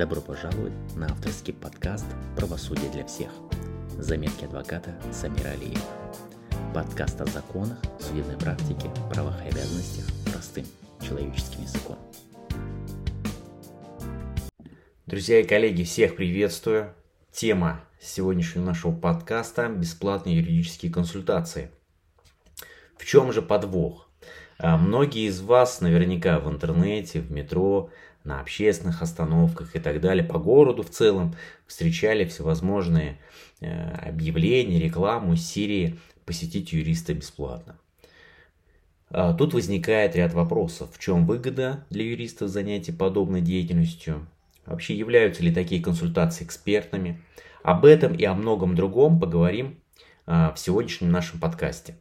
Добро 0.00 0.22
пожаловать 0.22 0.72
на 0.96 1.08
авторский 1.08 1.52
подкаст 1.52 2.06
«Правосудие 2.34 2.90
для 2.90 3.04
всех». 3.04 3.28
Заметки 3.98 4.46
адвоката 4.46 4.94
Самира 5.12 5.50
Алиева. 5.50 5.78
Подкаст 6.74 7.20
о 7.20 7.26
законах, 7.26 7.76
судебной 8.00 8.38
практике, 8.38 8.90
правах 9.12 9.36
и 9.44 9.50
обязанностях 9.50 10.06
простым 10.32 10.64
человеческим 11.06 11.60
языком. 11.64 11.98
Друзья 15.04 15.38
и 15.38 15.46
коллеги, 15.46 15.82
всех 15.82 16.16
приветствую. 16.16 16.94
Тема 17.30 17.84
сегодняшнего 18.00 18.64
нашего 18.64 18.96
подкаста– 18.96 19.68
бесплатные 19.68 20.38
юридические 20.38 20.90
консультации. 20.90 21.70
В 22.96 23.04
чем 23.04 23.34
же 23.34 23.42
подвох? 23.42 24.08
А, 24.62 24.76
многие 24.76 25.26
из 25.28 25.42
вас 25.42 25.82
наверняка 25.82 26.38
в 26.38 26.50
интернете, 26.50 27.20
в 27.20 27.30
метро, 27.30 27.90
на 28.24 28.40
общественных 28.40 29.02
остановках 29.02 29.76
и 29.76 29.80
так 29.80 30.00
далее, 30.00 30.24
по 30.24 30.38
городу 30.38 30.82
в 30.82 30.90
целом 30.90 31.34
встречали 31.66 32.24
всевозможные 32.24 33.18
э, 33.60 34.08
объявления, 34.08 34.78
рекламу 34.78 35.34
из 35.34 35.46
серии 35.46 35.98
«Посетить 36.24 36.72
юриста 36.72 37.14
бесплатно». 37.14 37.76
А, 39.10 39.34
тут 39.34 39.54
возникает 39.54 40.14
ряд 40.14 40.32
вопросов. 40.32 40.90
В 40.92 40.98
чем 40.98 41.26
выгода 41.26 41.84
для 41.90 42.04
юристов 42.04 42.48
занятия 42.48 42.92
подобной 42.92 43.40
деятельностью? 43.40 44.26
Вообще 44.66 44.94
являются 44.94 45.42
ли 45.42 45.52
такие 45.52 45.82
консультации 45.82 46.44
экспертными? 46.44 47.20
Об 47.62 47.84
этом 47.84 48.14
и 48.14 48.24
о 48.24 48.34
многом 48.34 48.74
другом 48.74 49.18
поговорим 49.18 49.80
а, 50.26 50.52
в 50.52 50.58
сегодняшнем 50.58 51.10
нашем 51.10 51.40
подкасте. 51.40 51.96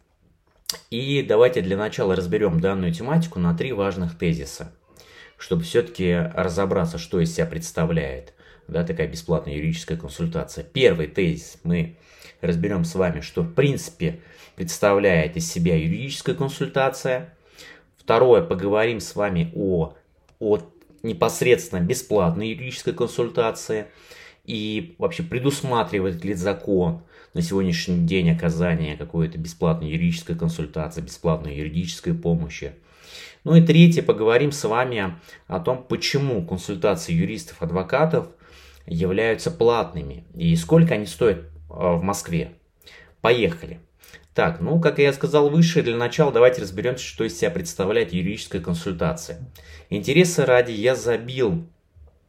И 0.91 1.23
давайте 1.23 1.61
для 1.61 1.77
начала 1.77 2.16
разберем 2.16 2.59
данную 2.59 2.94
тематику 2.94 3.39
на 3.39 3.58
три 3.58 3.73
важных 3.73 4.17
тезиса, 4.17 4.72
чтобы 5.39 5.63
все-таки 5.63 6.13
разобраться, 6.35 6.98
что 6.98 7.20
из 7.20 7.34
себя 7.34 7.45
представляет 7.45 8.34
да, 8.67 8.84
такая 8.84 9.07
бесплатная 9.07 9.55
юридическая 9.55 9.97
консультация. 9.97 10.64
Первый 10.64 11.08
тезис 11.08 11.58
мы 11.64 11.95
разберем 12.41 12.86
с 12.86 12.94
вами, 12.94 13.22
что 13.22 13.41
в 13.41 13.53
принципе 13.53 14.19
представляет 14.55 15.38
из 15.38 15.52
себя 15.52 15.75
юридическая 15.75 16.36
консультация. 16.36 17.33
Второе, 17.97 18.41
поговорим 18.44 18.99
с 18.99 19.16
вами 19.16 19.52
о, 19.55 19.95
о 20.39 20.59
непосредственно 21.02 21.81
бесплатной 21.81 22.49
юридической 22.49 22.94
консультации 22.94 23.86
и 24.45 24.95
вообще 24.97 25.23
предусматривает 25.23 26.23
ли 26.23 26.33
закон 26.33 27.03
на 27.33 27.42
сегодняшний 27.42 28.05
день 28.05 28.31
оказание 28.31 28.97
какой-то 28.97 29.38
бесплатной 29.38 29.89
юридической 29.89 30.36
консультации, 30.36 31.02
бесплатной 31.02 31.55
юридической 31.55 32.14
помощи. 32.14 32.73
Ну 33.44 33.56
и 33.56 33.62
третье, 33.62 34.02
поговорим 34.02 34.52
с 34.52 34.64
вами 34.64 35.16
о 35.48 35.59
том, 35.59 35.84
почему 35.84 36.45
консультации 36.45 37.14
юристов, 37.14 37.62
адвокатов 37.62 38.28
являются 38.86 39.52
платными 39.52 40.26
и 40.34 40.56
сколько 40.56 40.95
они 40.95 41.06
стоят 41.06 41.45
а, 41.70 41.95
в 41.95 42.04
Москве. 42.04 42.54
Поехали. 43.22 43.80
Так, 44.34 44.62
ну, 44.62 44.80
как 44.80 45.00
я 45.00 45.12
сказал 45.14 45.50
выше, 45.50 45.82
для 45.82 45.95
начала 45.95 46.32
давайте 46.32 46.62
разберемся, 46.62 47.04
что 47.04 47.23
из 47.23 47.38
себя 47.38 47.52
представляет 47.52 48.14
юридическая 48.14 48.62
консультация. 48.62 49.40
Интереса 49.90 50.45
ради 50.45 50.72
я 50.72 50.95
забил 50.95 51.67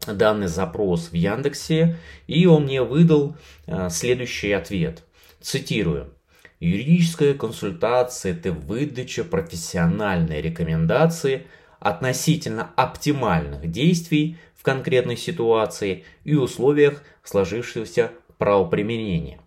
данный 0.06 0.48
запрос 0.48 1.10
в 1.10 1.14
Яндексе, 1.14 1.96
и 2.26 2.46
он 2.46 2.64
мне 2.64 2.82
выдал 2.82 3.36
э, 3.66 3.88
следующий 3.90 4.52
ответ. 4.52 5.04
Цитирую. 5.40 6.12
Юридическая 6.60 7.32
консультация– 7.32 8.32
это 8.34 8.52
выдача 8.52 9.24
профессиональной 9.24 10.42
рекомендации 10.42 11.46
относительно 11.78 12.70
оптимальных 12.76 13.70
действий 13.70 14.36
в 14.54 14.62
конкретной 14.62 15.16
ситуации 15.16 16.04
и 16.24 16.34
условиях 16.34 17.02
сложившегося 17.24 18.12
правоприменения. 18.36 19.40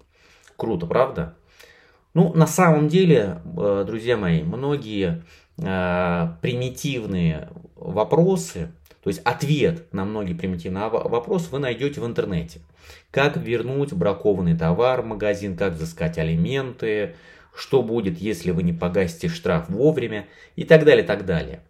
Круто, 0.57 0.87
правда? 0.87 1.35
Ну, 2.15 2.33
на 2.33 2.47
самом 2.47 2.87
деле, 2.87 3.41
э, 3.57 3.83
друзья 3.85 4.17
мои, 4.17 4.41
многие 4.41 5.23
э, 5.59 6.27
примитивные 6.41 7.49
вопросы 7.75 8.71
то 9.03 9.09
есть 9.09 9.21
ответ 9.25 9.91
на 9.93 10.05
многие 10.05 10.33
примитивные 10.33 10.87
вопросы 10.87 11.49
вы 11.51 11.59
найдете 11.59 11.99
в 11.99 12.05
интернете. 12.05 12.61
Как 13.11 13.35
вернуть 13.35 13.91
бракованный 13.91 14.57
товар 14.57 15.01
в 15.01 15.05
магазин, 15.05 15.57
как 15.57 15.73
взыскать 15.73 16.17
алименты, 16.17 17.15
что 17.53 17.83
будет, 17.83 18.17
если 18.17 18.51
вы 18.51 18.63
не 18.63 18.71
погасите 18.71 19.27
штраф 19.27 19.69
вовремя 19.69 20.27
и 20.55 20.63
так 20.63 20.85
далее, 20.85 21.03
так 21.03 21.25
далее. 21.25 21.61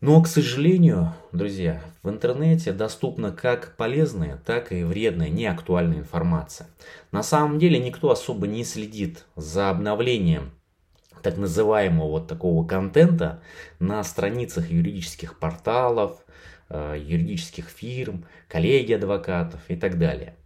Но, 0.00 0.22
к 0.22 0.26
сожалению, 0.26 1.14
друзья, 1.32 1.82
в 2.02 2.10
интернете 2.10 2.72
доступна 2.72 3.30
как 3.30 3.76
полезная, 3.76 4.38
так 4.44 4.72
и 4.72 4.82
вредная, 4.82 5.28
неактуальная 5.28 5.98
информация. 5.98 6.68
На 7.12 7.22
самом 7.22 7.58
деле 7.58 7.78
никто 7.78 8.10
особо 8.10 8.46
не 8.46 8.64
следит 8.64 9.24
за 9.36 9.70
обновлением 9.70 10.52
так 11.24 11.38
называемого 11.38 12.10
вот 12.10 12.28
такого 12.28 12.66
контента 12.66 13.42
на 13.80 14.04
страницах 14.04 14.70
юридических 14.70 15.38
порталов, 15.38 16.22
э, 16.68 16.96
юридических 17.00 17.68
фирм, 17.68 18.26
коллеги 18.46 18.92
адвокатов 18.92 19.60
и 19.68 19.74
так 19.74 19.98
далее. 19.98 20.36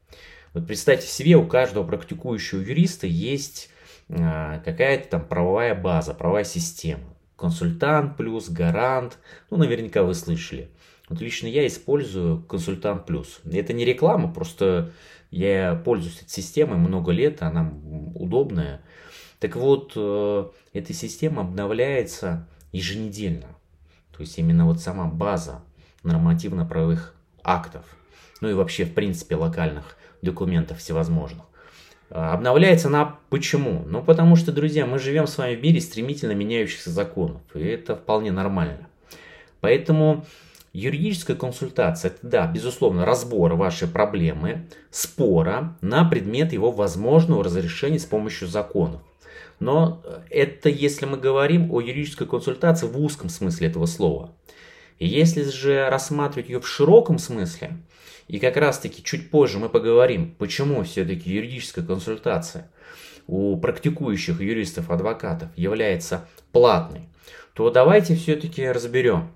Вот 0.54 0.66
представьте 0.66 1.08
себе, 1.08 1.36
у 1.36 1.46
каждого 1.46 1.84
практикующего 1.84 2.60
юриста 2.60 3.08
есть 3.08 3.70
э, 4.08 4.60
какая-то 4.64 5.08
там 5.08 5.26
правовая 5.26 5.74
база, 5.74 6.14
правовая 6.14 6.44
система. 6.44 7.04
Консультант 7.36 8.16
плюс, 8.16 8.48
гарант, 8.48 9.18
ну 9.50 9.56
наверняка 9.56 10.04
вы 10.04 10.14
слышали. 10.14 10.70
Вот 11.08 11.20
лично 11.20 11.48
я 11.48 11.66
использую 11.66 12.42
консультант 12.42 13.04
плюс. 13.04 13.40
Это 13.50 13.72
не 13.72 13.84
реклама, 13.84 14.32
просто 14.32 14.92
я 15.30 15.74
пользуюсь 15.84 16.22
этой 16.22 16.30
системой 16.30 16.78
много 16.78 17.10
лет, 17.10 17.42
она 17.42 17.72
удобная. 18.14 18.80
Так 19.40 19.56
вот, 19.56 19.92
э, 19.94 20.48
эта 20.72 20.92
система 20.92 21.42
обновляется 21.42 22.48
еженедельно. 22.72 23.46
То 24.12 24.22
есть 24.22 24.36
именно 24.38 24.66
вот 24.66 24.80
сама 24.80 25.06
база 25.06 25.62
нормативно-правовых 26.02 27.14
актов, 27.44 27.84
ну 28.40 28.50
и 28.50 28.54
вообще, 28.54 28.84
в 28.84 28.94
принципе, 28.94 29.36
локальных 29.36 29.96
документов 30.22 30.78
всевозможных. 30.78 31.44
А, 32.10 32.32
обновляется 32.32 32.88
она 32.88 33.18
почему? 33.30 33.84
Ну, 33.86 34.02
потому 34.02 34.36
что, 34.36 34.52
друзья, 34.52 34.86
мы 34.86 34.98
живем 34.98 35.26
с 35.26 35.38
вами 35.38 35.54
в 35.54 35.62
мире 35.62 35.80
стремительно 35.80 36.32
меняющихся 36.32 36.90
законов, 36.90 37.42
и 37.54 37.60
это 37.60 37.96
вполне 37.96 38.32
нормально. 38.32 38.88
Поэтому 39.60 40.24
юридическая 40.72 41.36
консультация– 41.36 42.10
это, 42.12 42.18
да, 42.22 42.46
безусловно, 42.46 43.04
разбор 43.04 43.54
вашей 43.54 43.88
проблемы, 43.88 44.68
спора 44.90 45.76
на 45.80 46.04
предмет 46.04 46.52
его 46.52 46.70
возможного 46.70 47.44
разрешения 47.44 47.98
с 47.98 48.04
помощью 48.06 48.48
законов. 48.48 49.02
Но 49.60 50.02
это 50.30 50.68
если 50.68 51.06
мы 51.06 51.16
говорим 51.16 51.72
о 51.72 51.80
юридической 51.80 52.26
консультации 52.26 52.86
в 52.86 52.98
узком 52.98 53.28
смысле 53.28 53.68
этого 53.68 53.86
слова. 53.86 54.34
Если 54.98 55.42
же 55.44 55.88
рассматривать 55.88 56.48
ее 56.48 56.60
в 56.60 56.68
широком 56.68 57.18
смысле, 57.18 57.78
и 58.26 58.38
как 58.38 58.56
раз 58.56 58.78
таки 58.78 59.02
чуть 59.02 59.30
позже 59.30 59.58
мы 59.58 59.68
поговорим, 59.68 60.34
почему 60.38 60.82
все-таки 60.82 61.30
юридическая 61.30 61.84
консультация 61.84 62.70
у 63.26 63.56
практикующих 63.56 64.40
юристов-адвокатов 64.40 65.50
является 65.56 66.26
платной, 66.52 67.08
то 67.54 67.70
давайте 67.70 68.14
все-таки 68.14 68.66
разберем, 68.68 69.32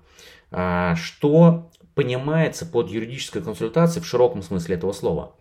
а, 0.51 0.95
что 0.95 1.69
понимается 1.95 2.65
под 2.65 2.89
юридической 2.89 3.41
консультацией 3.41 4.03
в 4.03 4.07
широком 4.07 4.41
смысле 4.41 4.75
этого 4.75 4.93
слова. 4.93 5.35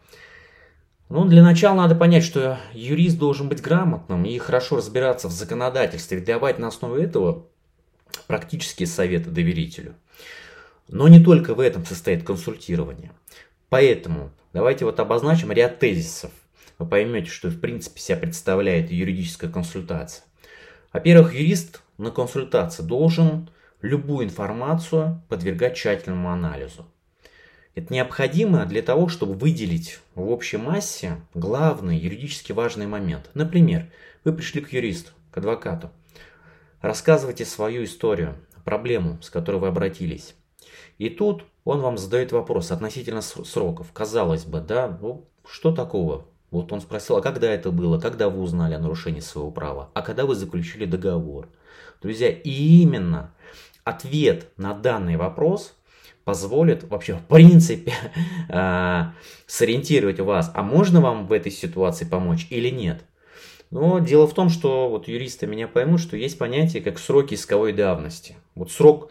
Ну, 1.09 1.27
для 1.27 1.43
начала 1.43 1.75
надо 1.75 1.95
понять, 1.95 2.25
что 2.25 2.59
юрист 2.73 3.19
должен 3.19 3.49
быть 3.49 3.61
грамотным 3.61 4.25
и 4.25 4.39
хорошо 4.39 4.77
разбираться 4.77 5.29
в 5.29 5.33
законодательстве, 5.33 6.21
давать 6.21 6.59
на 6.59 6.69
основе 6.69 7.05
этого 7.05 7.47
практические 8.27 8.87
советы 8.87 9.31
доверителю. 9.31 9.95
Но 10.89 11.09
не 11.09 11.23
только 11.23 11.55
в 11.55 11.61
этом 11.61 11.85
состоит 11.85 12.25
консультирование. 12.25 13.13
Поэтому 13.69 14.31
давайте 14.53 14.85
вот 14.85 15.01
обозначим 15.01 15.53
ряд 15.53 15.79
тезисов. 15.79 16.31
Вы 16.79 16.87
поймете, 16.87 17.31
что 17.31 17.49
в 17.49 17.61
принципе 17.61 18.01
себя 18.01 18.17
представляет 18.17 18.91
юридическая 18.91 19.51
консультация. 19.51 20.25
Во-первых, 20.93 21.35
юрист 21.35 21.83
на 21.97 22.11
консультации 22.11 22.83
должен 22.83 23.51
любую 23.81 24.27
информацию 24.27 25.23
подвергать 25.29 25.77
тщательному 25.77 26.31
анализу. 26.31 26.87
Это 27.75 27.93
необходимо 27.93 28.67
для 28.67 28.83
того, 28.83 29.09
чтобы 29.09 29.33
выделить 29.33 30.01
в 30.15 30.29
общей 30.29 30.59
массе 30.59 31.23
главный 31.33 31.97
юридически 31.97 32.53
важный 32.53 32.87
момент. 32.87 33.31
Например, 33.33 33.91
вы 34.25 34.35
пришли 34.35 34.61
к 34.61 34.73
юристу, 34.73 35.13
к 35.31 35.39
адвокату. 35.39 35.91
Рассказывайте 36.83 37.47
свою 37.47 37.85
историю, 37.85 38.37
проблему, 38.65 39.23
с 39.23 39.31
которой 39.31 39.57
вы 39.57 39.69
обратились. 39.69 40.35
И 40.99 41.09
тут 41.09 41.45
он 41.65 41.81
вам 41.81 41.97
задает 41.97 42.33
вопрос 42.33 42.71
относительно 42.73 43.23
сроков. 43.23 43.91
Казалось 43.93 44.45
бы, 44.45 44.61
да, 44.61 44.99
ну 45.01 45.27
что 45.47 45.73
такого? 45.73 46.27
Вот 46.51 46.71
он 46.73 46.83
спросил, 46.83 47.17
а 47.17 47.23
когда 47.23 47.51
это 47.51 47.71
было, 47.71 47.99
когда 47.99 48.29
вы 48.29 48.43
узнали 48.43 48.75
о 48.75 48.79
нарушении 48.79 49.21
своего 49.21 49.51
права, 49.51 49.91
а 49.95 50.03
когда 50.03 50.27
вы 50.27 50.35
заключили 50.35 50.85
договор. 50.85 51.49
Друзья, 52.03 52.29
и 52.29 52.83
именно 52.83 53.33
ответ 53.85 54.49
на 54.59 54.75
данный 54.75 55.17
вопрос 55.17 55.75
позволит 56.25 56.85
вообще 56.85 57.15
в 57.15 57.27
принципе 57.27 57.93
а, 58.49 59.15
сориентировать 59.47 60.21
вас, 60.21 60.51
а 60.55 60.63
можно 60.63 61.01
вам 61.01 61.27
в 61.27 61.33
этой 61.33 61.53
ситуации 61.53 62.05
помочь 62.05 62.47
или 62.51 62.71
нет. 62.71 63.05
Но 63.71 63.99
дело 64.01 64.27
в 64.27 64.35
том, 64.35 64.51
что 64.51 64.91
вот 64.91 65.09
юристы 65.09 65.47
меня 65.47 65.67
поймут, 65.67 66.01
что 66.01 66.17
есть 66.17 66.39
понятие 66.39 66.83
как 66.83 66.99
сроки 66.99 67.35
исковой 67.35 67.73
давности. 67.73 68.37
Вот 68.55 68.71
срок, 68.71 69.11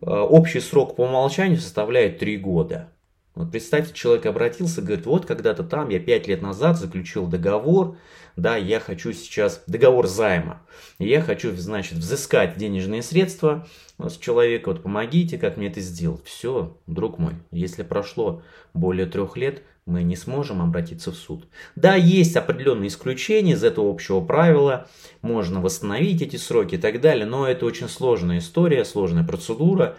а, 0.00 0.22
общий 0.22 0.60
срок 0.60 0.96
по 0.96 1.02
умолчанию 1.02 1.58
составляет 1.58 2.18
3 2.18 2.38
года. 2.38 2.92
Вот 3.34 3.52
представьте, 3.52 3.94
человек 3.94 4.26
обратился, 4.26 4.82
говорит, 4.82 5.06
вот 5.06 5.24
когда-то 5.24 5.62
там 5.62 5.88
я 5.88 6.00
5 6.00 6.26
лет 6.26 6.42
назад 6.42 6.78
заключил 6.78 7.26
договор, 7.26 7.96
да, 8.36 8.56
я 8.56 8.80
хочу 8.80 9.12
сейчас 9.12 9.62
договор 9.66 10.06
займа, 10.06 10.62
я 10.98 11.20
хочу, 11.22 11.54
значит, 11.54 11.98
взыскать 11.98 12.56
денежные 12.56 13.02
средства 13.02 13.66
с 13.98 14.16
человека, 14.16 14.70
вот 14.70 14.82
помогите, 14.82 15.38
как 15.38 15.56
мне 15.56 15.68
это 15.68 15.80
сделать. 15.80 16.24
Все, 16.24 16.76
друг 16.86 17.18
мой, 17.18 17.34
если 17.50 17.82
прошло 17.82 18.42
более 18.74 19.06
трех 19.06 19.36
лет, 19.36 19.62
мы 19.86 20.02
не 20.02 20.16
сможем 20.16 20.60
обратиться 20.62 21.10
в 21.10 21.16
суд. 21.16 21.46
Да, 21.76 21.94
есть 21.94 22.36
определенные 22.36 22.88
исключения 22.88 23.52
из 23.52 23.64
этого 23.64 23.90
общего 23.90 24.20
правила, 24.20 24.88
можно 25.22 25.60
восстановить 25.60 26.22
эти 26.22 26.36
сроки 26.36 26.74
и 26.76 26.78
так 26.78 27.00
далее, 27.00 27.26
но 27.26 27.46
это 27.46 27.64
очень 27.66 27.88
сложная 27.88 28.38
история, 28.38 28.84
сложная 28.84 29.24
процедура. 29.24 29.96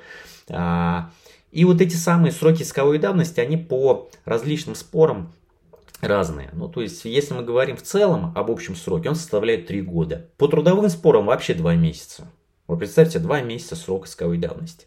И 1.51 1.65
вот 1.65 1.81
эти 1.81 1.95
самые 1.95 2.31
сроки 2.31 2.63
исковой 2.63 2.97
давности, 2.97 3.39
они 3.39 3.57
по 3.57 4.09
различным 4.25 4.75
спорам 4.75 5.33
разные. 5.99 6.49
Ну, 6.53 6.67
то 6.67 6.81
есть, 6.81 7.05
если 7.05 7.33
мы 7.33 7.43
говорим 7.43 7.77
в 7.77 7.83
целом 7.83 8.31
об 8.35 8.49
общем 8.49 8.75
сроке, 8.75 9.09
он 9.09 9.15
составляет 9.15 9.67
3 9.67 9.81
года. 9.81 10.29
По 10.37 10.47
трудовым 10.47 10.89
спорам 10.89 11.25
вообще 11.25 11.53
2 11.53 11.75
месяца. 11.75 12.31
Вы 12.67 12.77
представьте, 12.77 13.19
2 13.19 13.41
месяца 13.41 13.75
срок 13.75 14.07
исковой 14.07 14.37
давности. 14.37 14.85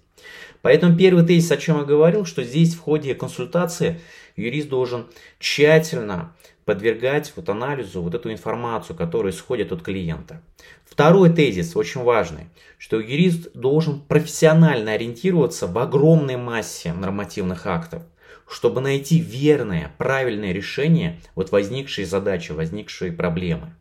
Поэтому 0.62 0.96
первый 0.96 1.26
тезис, 1.26 1.50
о 1.50 1.58
чем 1.58 1.78
я 1.78 1.84
говорил, 1.84 2.24
что 2.24 2.42
здесь 2.42 2.74
в 2.74 2.80
ходе 2.80 3.14
консультации 3.14 4.00
юрист 4.34 4.70
должен 4.70 5.06
тщательно 5.38 6.34
подвергать 6.64 7.32
вот 7.36 7.48
анализу 7.48 8.02
вот 8.02 8.14
эту 8.14 8.32
информацию, 8.32 8.96
которая 8.96 9.32
исходит 9.32 9.72
от 9.72 9.82
клиента. 9.82 10.40
Второй 10.84 11.30
тезис, 11.30 11.76
очень 11.76 12.02
важный, 12.02 12.48
что 12.78 13.00
юрист 13.00 13.52
должен 13.54 14.00
профессионально 14.00 14.92
ориентироваться 14.92 15.66
в 15.66 15.78
огромной 15.78 16.36
массе 16.36 16.92
нормативных 16.92 17.66
актов 17.66 18.02
чтобы 18.48 18.80
найти 18.80 19.18
верное, 19.18 19.92
правильное 19.98 20.52
решение 20.52 21.18
вот 21.34 21.50
возникшей 21.50 22.04
задачи, 22.04 22.52
возникшей 22.52 23.10
проблемы. 23.10 23.74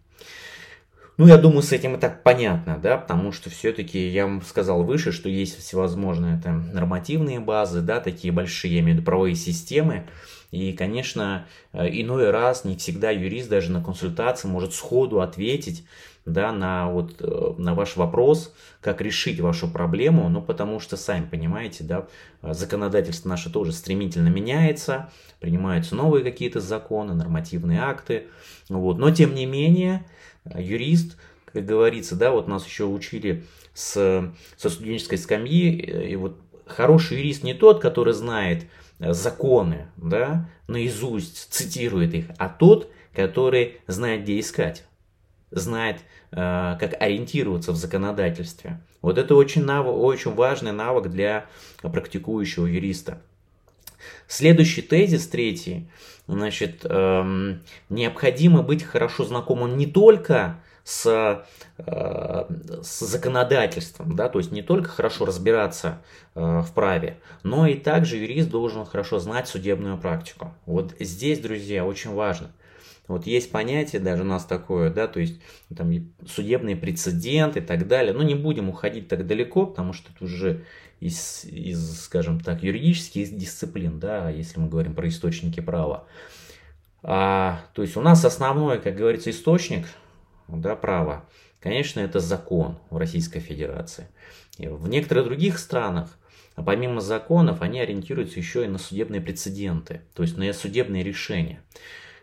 Ну, 1.18 1.28
я 1.28 1.38
думаю, 1.38 1.62
с 1.62 1.72
этим 1.72 1.96
и 1.96 2.00
так 2.00 2.24
понятно, 2.24 2.80
да, 2.82 2.98
потому 2.98 3.32
что 3.32 3.52
все-таки 3.52 4.08
я 4.08 4.26
вам 4.26 4.42
сказал 4.42 4.84
выше, 4.84 5.12
что 5.12 5.30
есть 5.30 5.60
всевозможные 5.60 6.42
там 6.44 6.72
нормативные 6.74 7.40
базы, 7.40 7.82
да, 7.82 8.00
такие 8.00 8.34
большие, 8.34 8.74
я 8.74 8.80
имею 8.80 8.96
в 8.96 8.98
виду 8.98 9.06
правовые 9.06 9.36
системы, 9.36 10.08
и, 10.54 10.72
конечно, 10.72 11.48
э, 11.72 11.88
иной 11.90 12.30
раз 12.30 12.64
не 12.64 12.78
всегда 12.78 13.10
юрист 13.10 13.50
даже 13.50 13.72
на 13.72 13.84
консультации 13.84 14.48
может 14.48 14.76
сходу 14.76 15.20
ответить 15.20 15.84
да, 16.28 16.52
на, 16.52 16.92
вот, 16.92 17.16
э, 17.22 17.54
на 17.58 17.74
ваш 17.74 17.96
вопрос, 17.96 18.54
как 18.80 19.02
решить 19.02 19.40
вашу 19.40 19.68
проблему, 19.68 20.30
ну, 20.30 20.44
потому 20.44 20.80
что, 20.80 20.96
сами 20.96 21.26
понимаете, 21.26 21.84
да, 21.84 22.06
законодательство 22.44 23.30
наше 23.30 23.52
тоже 23.52 23.72
стремительно 23.72 24.28
меняется, 24.28 25.10
принимаются 25.40 25.96
новые 25.96 26.24
какие-то 26.24 26.60
законы, 26.60 27.16
нормативные 27.16 27.82
акты, 27.82 28.28
вот, 28.70 29.00
но, 29.00 29.10
тем 29.10 29.34
не 29.34 29.48
менее, 29.48 30.06
юрист, 30.56 31.18
как 31.52 31.66
говорится, 31.66 32.16
да, 32.16 32.30
вот 32.30 32.48
нас 32.48 32.64
еще 32.64 32.86
учили 32.86 33.44
с, 33.74 34.32
со 34.56 34.70
студенческой 34.70 35.18
скамьи, 35.18 35.72
и 36.12 36.16
вот 36.16 36.38
хороший 36.68 37.18
юрист 37.18 37.42
не 37.42 37.56
тот, 37.56 37.82
который 37.82 38.14
знает 38.14 38.68
законы, 39.10 39.88
да, 39.98 40.50
наизусть, 40.68 41.52
цитирует 41.52 42.14
их, 42.14 42.26
а 42.38 42.48
тот, 42.50 42.92
который 43.14 43.82
знает, 43.88 44.24
где 44.24 44.40
искать 44.40 44.86
знает, 45.54 45.98
э, 46.32 46.36
как 46.80 47.00
ориентироваться 47.00 47.72
в 47.72 47.76
законодательстве. 47.76 48.82
Вот 49.02 49.18
это 49.18 49.36
очень, 49.36 49.64
навык, 49.64 49.96
очень 49.96 50.34
важный 50.34 50.72
навык 50.72 51.10
для 51.10 51.46
практикующего 51.82 52.66
юриста. 52.66 53.22
Следующий 54.28 54.82
тезис, 54.82 55.28
третий, 55.28 55.90
значит, 56.28 56.82
эм, 56.84 57.62
необходимо 57.90 58.62
быть 58.62 58.84
хорошо 58.84 59.24
знакомым 59.24 59.78
не 59.78 59.86
только 59.86 60.60
с, 60.84 61.46
э, 61.78 62.46
с 62.82 63.00
законодательством, 63.00 64.16
да, 64.16 64.30
то 64.30 64.40
есть 64.40 64.52
не 64.52 64.62
только 64.62 64.90
хорошо 64.90 65.26
разбираться 65.26 66.02
э, 66.36 66.62
в 66.62 66.72
праве, 66.74 67.20
но 67.44 67.68
и 67.68 67.76
также 67.76 68.18
юрист 68.18 68.50
должен 68.50 68.86
хорошо 68.86 69.20
знать 69.20 69.48
судебную 69.48 69.98
практику. 69.98 70.54
Вот 70.66 70.94
здесь, 71.00 71.40
друзья, 71.40 71.86
очень 71.86 72.14
важно– 72.14 72.52
вот 73.08 73.28
есть 73.28 73.52
понятие 73.52 74.02
даже 74.02 74.24
у 74.24 74.26
нас 74.26 74.46
такое, 74.46 74.90
да, 74.90 75.08
то 75.08 75.20
есть 75.20 75.42
там 75.76 75.92
судебный 76.26 76.76
прецедент 76.76 77.58
и 77.58 77.62
так 77.62 77.88
далее. 77.88 78.14
Но 78.14 78.24
не 78.24 78.36
будем 78.36 78.70
уходить 78.70 79.10
так 79.10 79.28
далеко, 79.28 79.66
потому 79.66 79.92
что 79.92 80.12
это 80.14 80.24
уже 80.24 80.64
из, 81.02 81.44
из 81.46 82.02
скажем 82.02 82.40
так, 82.40 82.64
юридических 82.64 83.36
дисциплин, 83.36 84.00
да, 84.00 84.30
если 84.30 84.60
мы 84.60 84.70
говорим 84.70 84.96
про 84.96 85.08
источники 85.10 85.60
права. 85.60 86.06
А, 87.02 87.62
то 87.74 87.82
есть 87.82 87.98
у 87.98 88.02
нас 88.02 88.24
основной, 88.24 88.80
как 88.80 88.96
говорится, 88.96 89.30
источник 89.30 89.86
да, 90.62 90.76
права, 90.76 91.30
конечно, 91.60 92.00
это 92.00 92.20
закон 92.20 92.78
в 92.90 92.98
Российской 92.98 93.40
Федерации. 93.40 94.08
В 94.58 94.88
некоторых 94.88 95.26
других 95.26 95.60
странах 95.60 96.18
помимо 96.56 97.02
законов, 97.02 97.62
они 97.62 97.80
ориентируются 97.80 98.40
еще 98.40 98.66
и 98.66 98.68
на 98.68 98.78
судебные 98.78 99.22
прецеденты, 99.22 100.02
то 100.14 100.24
есть 100.24 100.38
на 100.38 100.52
судебные 100.54 101.04
решения. 101.04 101.62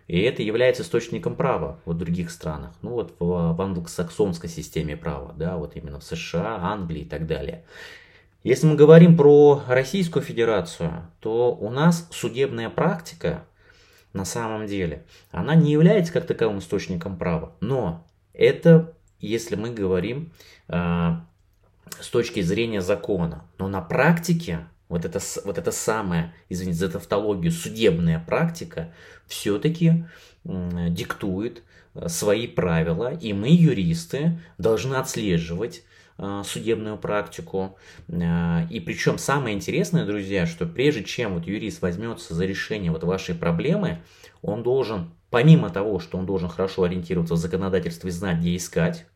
И 0.07 0.21
это 0.21 0.43
является 0.43 0.83
источником 0.83 1.37
права 1.37 1.79
в 1.85 1.95
других 1.95 2.31
странах. 2.31 2.73
Ну 2.83 2.91
вот 2.91 3.15
в, 3.21 3.55
в 3.55 3.61
англосаксонской 3.61 4.49
системе 4.49 4.97
права, 4.97 5.33
да, 5.37 5.57
вот 5.57 5.77
именно 5.77 6.01
в 6.01 6.05
США, 6.05 6.59
Англии 6.63 7.03
и 7.03 7.09
так 7.09 7.27
далее. 7.27 7.65
Если 8.43 8.67
мы 8.67 8.75
говорим 8.75 9.17
про 9.17 9.63
Российскую 9.69 10.23
Федерацию, 10.23 11.07
то 11.21 11.55
у 11.55 11.71
нас 11.71 12.09
судебная 12.11 12.71
практика 12.71 13.45
на 14.13 14.25
самом 14.25 14.67
деле, 14.67 15.05
она 15.31 15.55
не 15.55 15.71
является 15.71 16.13
как 16.13 16.27
таковым 16.27 16.59
источником 16.59 17.17
права. 17.17 17.53
Но 17.61 18.05
это, 18.41 18.95
если 19.21 19.55
мы 19.55 19.71
говорим 19.71 20.33
э, 20.69 21.11
с 22.01 22.09
точки 22.09 22.41
зрения 22.41 22.81
закона. 22.81 23.45
Но 23.59 23.69
на 23.69 23.83
практике 23.83 24.67
вот 24.89 25.05
это, 25.05 25.21
вот 25.45 25.59
это 25.59 25.71
самое, 25.71 26.35
извините 26.49 26.79
за 26.79 26.89
тавтологию, 26.89 27.53
судебная 27.53 28.19
практика 28.19 28.93
все-таки 29.27 30.05
диктует 30.43 31.63
э, 31.95 32.09
свои 32.09 32.47
правила, 32.47 33.13
и 33.15 33.35
мы, 33.35 33.51
юристы, 33.51 34.41
должны 34.57 34.95
отслеживать 34.95 35.83
э, 36.17 36.43
судебную 36.45 36.97
практику. 36.97 37.77
И 38.09 38.83
причем 38.85 39.19
самое 39.19 39.55
интересное, 39.55 40.07
друзья, 40.07 40.47
что 40.47 40.65
прежде 40.65 41.05
чем 41.05 41.35
вот 41.35 41.47
юрист 41.47 41.83
возьмется 41.83 42.35
за 42.35 42.47
решение 42.47 42.91
вот 42.91 43.05
вашей 43.05 43.35
проблемы, 43.35 44.03
он 44.41 44.63
должен, 44.63 45.13
помимо 45.31 45.71
того, 45.71 45.99
что 46.01 46.19
он 46.19 46.27
должен 46.27 46.49
хорошо 46.49 46.83
ориентироваться 46.83 47.35
в 47.35 47.39
законодательстве 47.39 48.11
знать, 48.11 48.39
где 48.39 48.57
искать, 48.57 49.07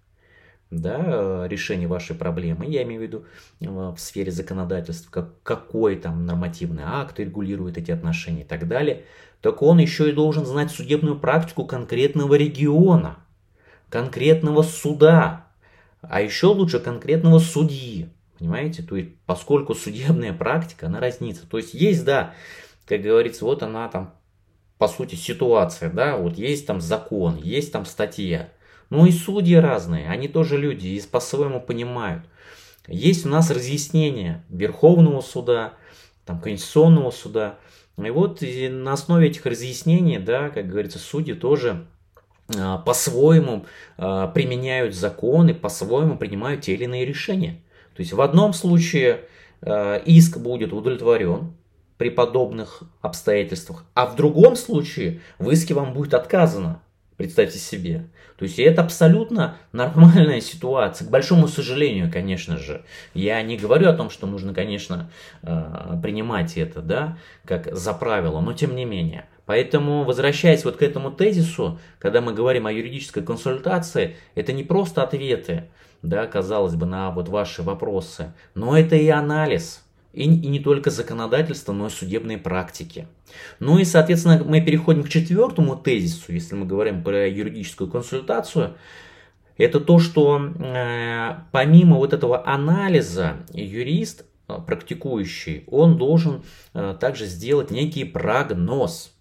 да, 0.71 1.47
решение 1.47 1.87
вашей 1.87 2.17
проблемы, 2.17 2.67
я 2.67 2.83
имею 2.83 3.01
в 3.01 3.05
виду 3.05 3.25
э, 3.61 3.67
в 3.69 3.97
сфере 3.99 4.33
законодательства, 4.33 5.11
как, 5.11 5.43
какой 5.43 5.97
там 5.97 6.27
нормативный 6.27 6.83
акт 6.85 7.19
регулирует 7.21 7.79
эти 7.79 7.91
отношения 7.91 8.43
и 8.43 8.47
так 8.47 8.67
далее, 8.67 9.05
так 9.41 9.63
он 9.63 9.79
еще 9.79 10.09
и 10.09 10.13
должен 10.13 10.47
знать 10.47 10.71
судебную 10.71 11.19
практику 11.19 11.67
конкретного 11.67 12.35
региона, 12.35 13.19
конкретного 13.91 14.63
суда, 14.63 15.47
а 16.01 16.21
еще 16.21 16.47
лучше 16.47 16.81
конкретного 16.81 17.39
судьи. 17.39 18.09
Понимаете? 18.39 18.83
То 18.83 18.97
есть, 18.97 19.11
поскольку 19.27 19.75
судебная 19.75 20.33
практика, 20.33 20.87
она 20.87 20.99
разнится. 20.99 21.47
То 21.49 21.59
есть, 21.59 21.75
есть, 21.75 22.05
да, 22.05 22.35
как 22.87 23.03
говорится, 23.03 23.45
вот 23.45 23.63
она 23.63 23.89
там, 23.89 24.15
по 24.85 24.89
сути, 24.89 25.15
ситуация, 25.15 25.89
да, 25.89 26.19
вот 26.19 26.37
есть 26.37 26.67
там 26.67 26.79
закон, 26.83 27.39
есть 27.39 27.73
там 27.73 27.87
статья. 27.87 28.51
Ну 28.91 29.07
и 29.07 29.13
судьи 29.13 29.55
разные, 29.55 30.11
они 30.11 30.29
тоже 30.29 30.59
люди 30.59 30.89
и 30.89 31.01
по-своему 31.01 31.59
понимают. 31.59 32.23
Есть 32.87 33.25
у 33.25 33.31
нас 33.31 33.51
разъяснения 33.51 34.45
Верховного 34.51 35.23
суда, 35.23 35.73
там, 36.27 36.39
Конституционного 36.39 37.13
суда. 37.13 37.59
И 37.97 38.11
вот 38.11 38.43
и 38.43 38.69
на 38.69 38.93
основе 38.93 39.29
этих 39.29 39.47
разъяснений, 39.47 40.19
да, 40.19 40.51
как 40.51 40.69
говорится, 40.69 40.99
судьи 40.99 41.33
тоже 41.33 41.87
а, 42.55 42.77
по-своему 42.77 43.65
а, 43.97 44.27
применяют 44.27 44.95
законы, 44.95 45.55
по-своему 45.55 46.19
принимают 46.19 46.61
те 46.61 46.75
или 46.75 46.85
иные 46.85 47.07
решения. 47.07 47.63
То 47.97 48.03
есть 48.03 48.13
в 48.13 48.21
одном 48.21 48.53
случае 48.53 49.21
а, 49.63 49.97
иск 49.97 50.37
будет 50.37 50.75
удовлетворен 50.75 51.55
при 51.99 52.11
подобных 52.11 52.83
обстоятельствах, 53.01 53.85
а 53.95 54.07
в 54.07 54.17
другом 54.17 54.57
случае 54.57 55.21
в 55.39 55.51
иске 55.51 55.75
вам 55.75 55.93
будет 55.93 56.15
отказано. 56.15 56.81
Представьте 57.17 57.59
себе. 57.59 58.09
То 58.37 58.45
есть 58.45 58.59
это 58.59 58.83
абсолютно 58.83 59.57
нормальная 59.73 60.41
ситуация. 60.41 61.07
К 61.07 61.11
большому 61.11 61.47
сожалению, 61.47 62.11
конечно 62.13 62.59
же. 62.59 62.85
Я 63.15 63.41
не 63.43 63.57
говорю 63.57 63.89
о 63.89 63.93
том, 63.93 64.11
что 64.11 64.27
нужно, 64.27 64.53
конечно, 64.53 65.11
э, 65.43 65.97
принимать 66.03 66.57
это, 66.57 66.83
да, 66.83 67.17
как 67.45 67.73
за 67.73 67.93
правило, 67.93 68.41
но 68.41 68.53
тем 68.53 68.75
не 68.75 68.85
менее. 68.85 69.27
Поэтому, 69.47 70.03
возвращаясь 70.05 70.65
вот 70.65 70.77
к 70.77 70.83
этому 70.83 71.13
тезису, 71.13 71.79
когда 72.01 72.21
мы 72.21 72.33
говорим 72.33 72.67
о 72.67 72.73
юридической 72.73 73.23
консультации, 73.23 74.17
это 74.35 74.53
не 74.53 74.65
просто 74.65 75.03
ответы, 75.03 75.71
да, 76.03 76.27
казалось 76.27 76.75
бы, 76.75 76.87
на 76.87 77.11
вот 77.11 77.29
ваши 77.29 77.63
вопросы, 77.63 78.33
но 78.55 78.77
это 78.77 78.97
и 78.97 79.09
анализ, 79.09 79.84
и, 80.15 80.23
и 80.23 80.47
не 80.49 80.61
только 80.61 80.91
законодательство, 80.91 81.73
но 81.73 81.89
и 81.89 81.91
судебные 81.91 82.39
практики. 82.39 83.09
Ну 83.59 83.79
и, 83.79 83.85
соответственно, 83.85 84.43
мы 84.45 84.61
переходим 84.61 85.03
к 85.03 85.09
четвертому 85.09 85.77
тезису, 85.77 86.33
если 86.33 86.55
мы 86.55 86.67
говорим 86.67 87.03
про 87.03 87.29
юридическую 87.29 87.91
консультацию. 87.91 88.77
Это 89.57 89.81
то, 89.81 89.99
что 89.99 90.41
э, 90.41 91.35
помимо 91.53 91.97
вот 91.97 92.13
этого 92.13 92.47
анализа 92.47 93.45
юрист, 93.53 94.25
э, 94.49 94.57
практикующий, 94.67 95.65
он 95.69 95.97
должен 95.97 96.43
э, 96.73 96.97
также 96.99 97.27
сделать 97.27 97.71
некий 97.71 98.05
прогноз. 98.05 99.13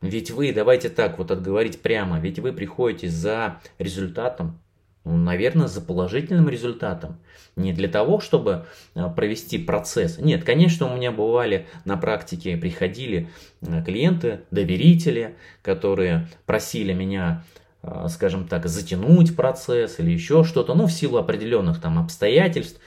Ведь 0.00 0.30
вы, 0.30 0.52
давайте 0.52 0.88
так 0.88 1.18
вот 1.18 1.30
отговорить 1.30 1.82
прямо, 1.82 2.18
ведь 2.18 2.38
вы 2.38 2.52
приходите 2.52 3.08
за 3.08 3.60
результатом, 3.78 4.58
наверное, 5.04 5.66
за 5.66 5.80
положительным 5.80 6.48
результатом. 6.48 7.18
Не 7.56 7.72
для 7.72 7.88
того, 7.88 8.20
чтобы 8.20 8.66
а, 8.94 9.08
провести 9.08 9.58
процесс. 9.58 10.18
Нет, 10.18 10.44
конечно, 10.44 10.92
у 10.92 10.96
меня 10.96 11.10
бывали 11.10 11.66
на 11.84 11.96
практике, 11.96 12.56
приходили 12.56 13.28
а, 13.62 13.82
клиенты, 13.82 14.40
доверители, 14.50 15.36
которые 15.62 16.28
просили 16.46 16.92
меня, 16.92 17.44
скажем 18.08 18.46
так, 18.46 18.66
затянуть 18.66 19.34
процесс 19.34 19.98
или 20.00 20.10
еще 20.10 20.44
что-то, 20.44 20.74
ну, 20.74 20.86
в 20.86 20.92
силу 20.92 21.18
определенных 21.18 21.80
там 21.80 21.98
обстоятельств, 21.98 22.80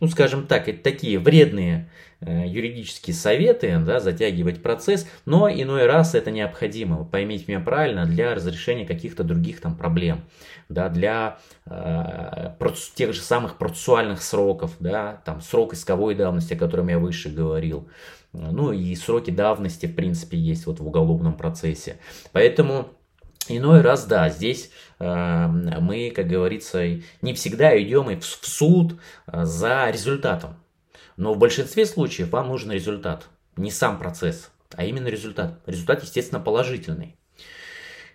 ну, 0.00 0.08
скажем 0.08 0.46
так, 0.46 0.66
это 0.68 0.82
такие 0.82 1.18
вредные 1.18 1.90
э, 2.20 2.44
юридические 2.46 3.14
советы, 3.14 3.78
да, 3.84 4.00
затягивать 4.00 4.62
процесс, 4.62 5.06
но 5.26 5.48
иной 5.50 5.86
раз 5.86 6.14
это 6.14 6.30
необходимо, 6.30 7.04
поймите 7.04 7.44
меня 7.48 7.60
правильно, 7.60 8.06
для 8.06 8.34
разрешения 8.34 8.86
каких-то 8.86 9.24
других 9.24 9.60
там 9.60 9.76
проблем, 9.76 10.24
да, 10.70 10.88
для 10.88 11.38
э, 11.66 12.54
тех 12.94 13.12
же 13.12 13.20
самых 13.20 13.58
процессуальных 13.58 14.22
сроков, 14.22 14.72
да, 14.80 15.20
там 15.26 15.42
срок 15.42 15.74
исковой 15.74 16.14
давности, 16.14 16.54
о 16.54 16.58
котором 16.58 16.88
я 16.88 16.98
выше 16.98 17.28
говорил, 17.28 17.86
ну 18.32 18.72
и 18.72 18.94
сроки 18.94 19.30
давности, 19.30 19.84
в 19.84 19.94
принципе, 19.94 20.38
есть 20.38 20.64
вот 20.64 20.80
в 20.80 20.86
уголовном 20.86 21.34
процессе. 21.34 21.96
Поэтому 22.32 22.88
Иной 23.50 23.80
раз, 23.80 24.06
да, 24.06 24.28
здесь 24.28 24.70
э, 25.00 25.46
мы, 25.48 26.12
как 26.14 26.28
говорится, 26.28 26.84
не 27.20 27.34
всегда 27.34 27.80
идем 27.82 28.04
в, 28.04 28.22
в 28.22 28.46
суд 28.46 29.00
э, 29.26 29.44
за 29.44 29.90
результатом. 29.90 30.54
Но 31.16 31.34
в 31.34 31.38
большинстве 31.38 31.84
случаев 31.84 32.30
вам 32.30 32.46
нужен 32.46 32.70
результат. 32.70 33.28
Не 33.56 33.72
сам 33.72 33.98
процесс, 33.98 34.50
а 34.76 34.84
именно 34.84 35.08
результат. 35.08 35.58
Результат, 35.66 36.04
естественно, 36.04 36.40
положительный. 36.40 37.16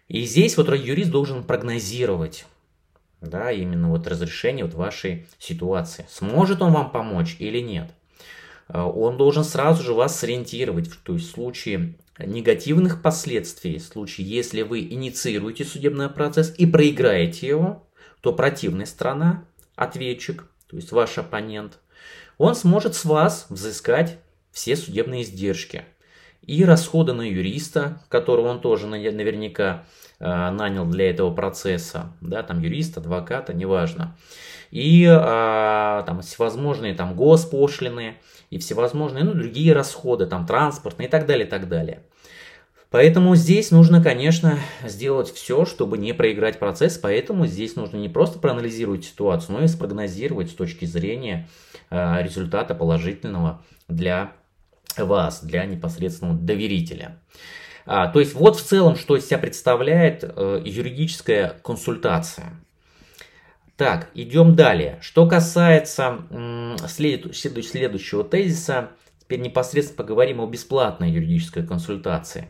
И 0.07 0.23
здесь 0.23 0.55
вот 0.55 0.73
юрист 0.73 1.11
должен 1.11 1.43
прогнозировать, 1.43 2.45
да, 3.19 3.51
именно 3.51 3.89
вот 3.89 4.07
разрешение 4.07 4.63
вот 4.63 4.73
вашей 4.73 5.27
ситуации. 5.37 6.05
Сможет 6.09 6.61
он 6.61 6.71
вам 6.71 6.91
помочь 6.91 7.35
или 7.39 7.59
нет. 7.59 7.91
Э, 8.69 8.83
он 8.83 9.17
должен 9.17 9.43
сразу 9.43 9.83
же 9.83 9.93
вас 9.93 10.17
сориентировать, 10.17 10.89
то 11.03 11.13
есть 11.13 11.27
в 11.27 11.31
случае 11.31 11.95
негативных 12.17 13.01
последствий, 13.01 13.77
в 13.77 13.83
случае, 13.83 14.27
если 14.27 14.61
вы 14.61 14.81
инициируете 14.81 15.65
судебный 15.65 16.09
процесс 16.09 16.53
и 16.57 16.65
проиграете 16.65 17.47
его, 17.47 17.87
то 18.21 18.33
противная 18.33 18.85
сторона, 18.85 19.45
ответчик, 19.75 20.45
то 20.67 20.77
есть 20.77 20.91
ваш 20.91 21.17
оппонент, 21.17 21.79
он 22.37 22.55
сможет 22.55 22.95
с 22.95 23.05
вас 23.05 23.47
взыскать 23.49 24.19
все 24.51 24.75
судебные 24.75 25.23
издержки 25.23 25.85
и 26.47 26.63
расходы 26.63 27.13
на 27.13 27.23
юриста, 27.23 28.01
которого 28.09 28.49
он 28.49 28.61
тоже 28.61 28.87
наверняка 28.87 29.83
э, 30.19 30.25
нанял 30.25 30.85
для 30.85 31.09
этого 31.09 31.33
процесса, 31.33 32.13
да, 32.21 32.43
там 32.43 32.61
юрист, 32.61 32.97
адвоката, 32.97 33.53
неважно, 33.53 34.15
и 34.71 35.03
э, 35.03 36.03
там 36.05 36.21
всевозможные 36.21 36.93
там 36.93 37.15
госпошлины, 37.15 38.15
и 38.49 38.57
всевозможные, 38.59 39.23
ну, 39.23 39.33
другие 39.33 39.73
расходы, 39.73 40.25
там, 40.27 40.45
транспортные 40.45 41.07
и 41.07 41.11
так 41.11 41.25
далее, 41.25 41.47
и 41.47 41.49
так 41.49 41.67
далее. 41.67 42.03
Поэтому 42.91 43.35
здесь 43.35 43.71
нужно, 43.71 44.01
конечно, 44.01 44.57
сделать 44.83 45.29
все, 45.29 45.65
чтобы 45.65 45.97
не 45.97 46.13
проиграть 46.13 46.59
процесс, 46.59 46.97
поэтому 46.97 47.45
здесь 47.45 47.75
нужно 47.75 47.97
не 47.97 48.07
просто 48.07 48.39
проанализировать 48.39 49.03
ситуацию, 49.03 49.57
но 49.57 49.63
и 49.63 49.67
спрогнозировать 49.67 50.51
с 50.51 50.53
точки 50.53 50.85
зрения 50.85 51.49
э, 51.89 52.21
результата 52.21 52.73
положительного 52.73 53.61
для 53.89 54.31
вас, 55.03 55.43
для 55.43 55.65
непосредственного 55.65 56.37
доверителя. 56.37 57.19
А, 57.85 58.07
то 58.07 58.19
есть 58.19 58.33
вот 58.33 58.55
в 58.55 58.63
целом, 58.63 58.95
что 58.95 59.17
из 59.17 59.25
себя 59.25 59.37
представляет 59.37 60.23
э, 60.23 60.61
юридическая 60.63 61.59
консультация. 61.63 62.53
Так, 63.77 64.09
идем 64.13 64.55
далее. 64.55 64.99
Что 65.01 65.27
касается 65.27 66.19
след, 66.87 67.35
следующего 67.35 68.23
тезиса, 68.23 68.91
теперь 69.19 69.41
непосредственно 69.41 69.97
поговорим 69.97 70.39
о 70.39 70.47
бесплатной 70.47 71.11
юридической 71.11 71.67
консультации. 71.67 72.47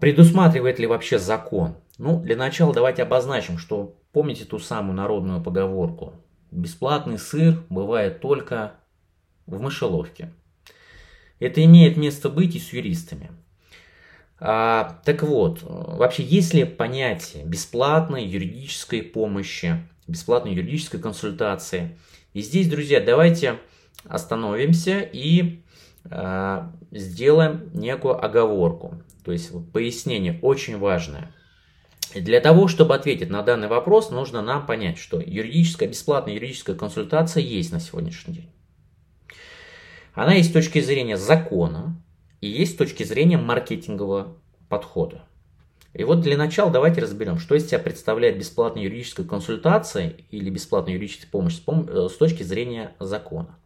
Предусматривает 0.00 0.78
ли 0.78 0.86
вообще 0.86 1.18
закон? 1.18 1.76
Ну, 1.98 2.20
для 2.20 2.36
начала 2.36 2.72
давайте 2.72 3.02
обозначим, 3.02 3.58
что 3.58 3.94
помните 4.12 4.46
ту 4.46 4.58
самую 4.58 4.96
народную 4.96 5.42
поговорку. 5.42 6.14
Бесплатный 6.50 7.18
сыр 7.18 7.62
бывает 7.68 8.20
только 8.20 8.72
в 9.46 9.60
мышеловке. 9.60 10.32
Это 11.42 11.64
имеет 11.64 11.96
место 11.96 12.28
быть 12.28 12.54
и 12.54 12.60
с 12.60 12.72
юристами. 12.72 13.30
А, 14.38 15.00
так 15.04 15.22
вот, 15.22 15.58
вообще 15.62 16.22
есть 16.22 16.54
ли 16.54 16.64
понятие 16.64 17.44
бесплатной 17.44 18.24
юридической 18.24 19.02
помощи, 19.02 19.76
бесплатной 20.06 20.54
юридической 20.54 21.00
консультации? 21.00 21.98
И 22.32 22.42
здесь, 22.42 22.68
друзья, 22.68 23.00
давайте 23.00 23.58
остановимся 24.04 25.00
и 25.00 25.62
а, 26.04 26.72
сделаем 26.92 27.70
некую 27.74 28.24
оговорку. 28.24 29.02
То 29.24 29.32
есть 29.32 29.50
пояснение 29.72 30.38
очень 30.42 30.78
важное. 30.78 31.34
Для 32.14 32.40
того, 32.40 32.68
чтобы 32.68 32.94
ответить 32.94 33.30
на 33.30 33.42
данный 33.42 33.68
вопрос, 33.68 34.10
нужно 34.10 34.42
нам 34.42 34.64
понять, 34.64 34.98
что 34.98 35.20
юридическая, 35.20 35.88
бесплатная 35.88 36.34
юридическая 36.34 36.76
консультация 36.76 37.42
есть 37.42 37.72
на 37.72 37.80
сегодняшний 37.80 38.34
день. 38.34 38.50
Она 40.14 40.34
есть 40.34 40.50
с 40.50 40.52
точки 40.52 40.80
зрения 40.80 41.16
закона, 41.16 41.96
и 42.40 42.48
есть 42.48 42.74
с 42.74 42.76
точки 42.76 43.02
зрения 43.04 43.38
маркетингового 43.38 44.36
подхода. 44.68 45.24
И 45.94 46.04
вот 46.04 46.20
для 46.20 46.36
начала 46.36 46.70
давайте 46.70 47.00
разберем, 47.00 47.38
что 47.38 47.54
из 47.54 47.66
себя 47.66 47.78
представляет 47.78 48.38
бесплатная 48.38 48.82
юридическая 48.82 49.26
консультация 49.26 50.14
или 50.30 50.48
бесплатная 50.50 50.94
юридическая 50.94 51.30
помощь 51.30 51.60
э, 51.66 52.08
с 52.10 52.16
точки 52.16 52.42
зрения 52.42 52.94
закона. 52.98 53.56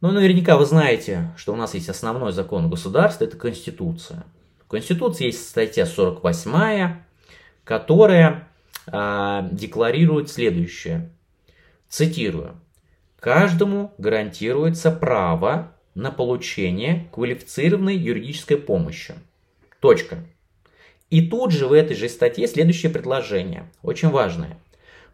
Ну, 0.00 0.12
наверняка 0.12 0.56
вы 0.56 0.66
знаете, 0.66 1.32
что 1.36 1.52
у 1.52 1.56
нас 1.56 1.74
есть 1.74 1.88
основной 1.88 2.32
закон 2.32 2.70
государства, 2.70 3.24
это 3.24 3.36
Конституция. 3.36 4.24
В 4.64 4.68
Конституции 4.68 5.26
есть 5.26 5.48
статья 5.48 5.84
48, 5.84 6.96
которая 7.64 8.48
э, 8.86 9.48
декларирует 9.50 10.30
следующее. 10.30 11.10
Цитирую. 11.88 12.54
Каждому 13.20 13.94
гарантируется 13.98 14.90
право 14.90 15.72
на 15.94 16.10
получение 16.10 17.08
квалифицированной 17.12 17.96
юридической 17.96 18.56
помощи. 18.56 19.14
Точка. 19.80 20.18
И 21.08 21.26
тут 21.26 21.52
же 21.52 21.66
в 21.66 21.72
этой 21.72 21.96
же 21.96 22.08
статье 22.08 22.46
следующее 22.46 22.90
предложение, 22.90 23.70
очень 23.82 24.10
важное. 24.10 24.58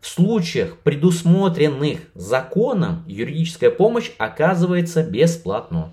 В 0.01 0.09
случаях, 0.09 0.79
предусмотренных 0.79 2.01
законом, 2.15 3.05
юридическая 3.07 3.71
помощь 3.71 4.11
оказывается 4.19 5.05
бесплатно. 5.05 5.93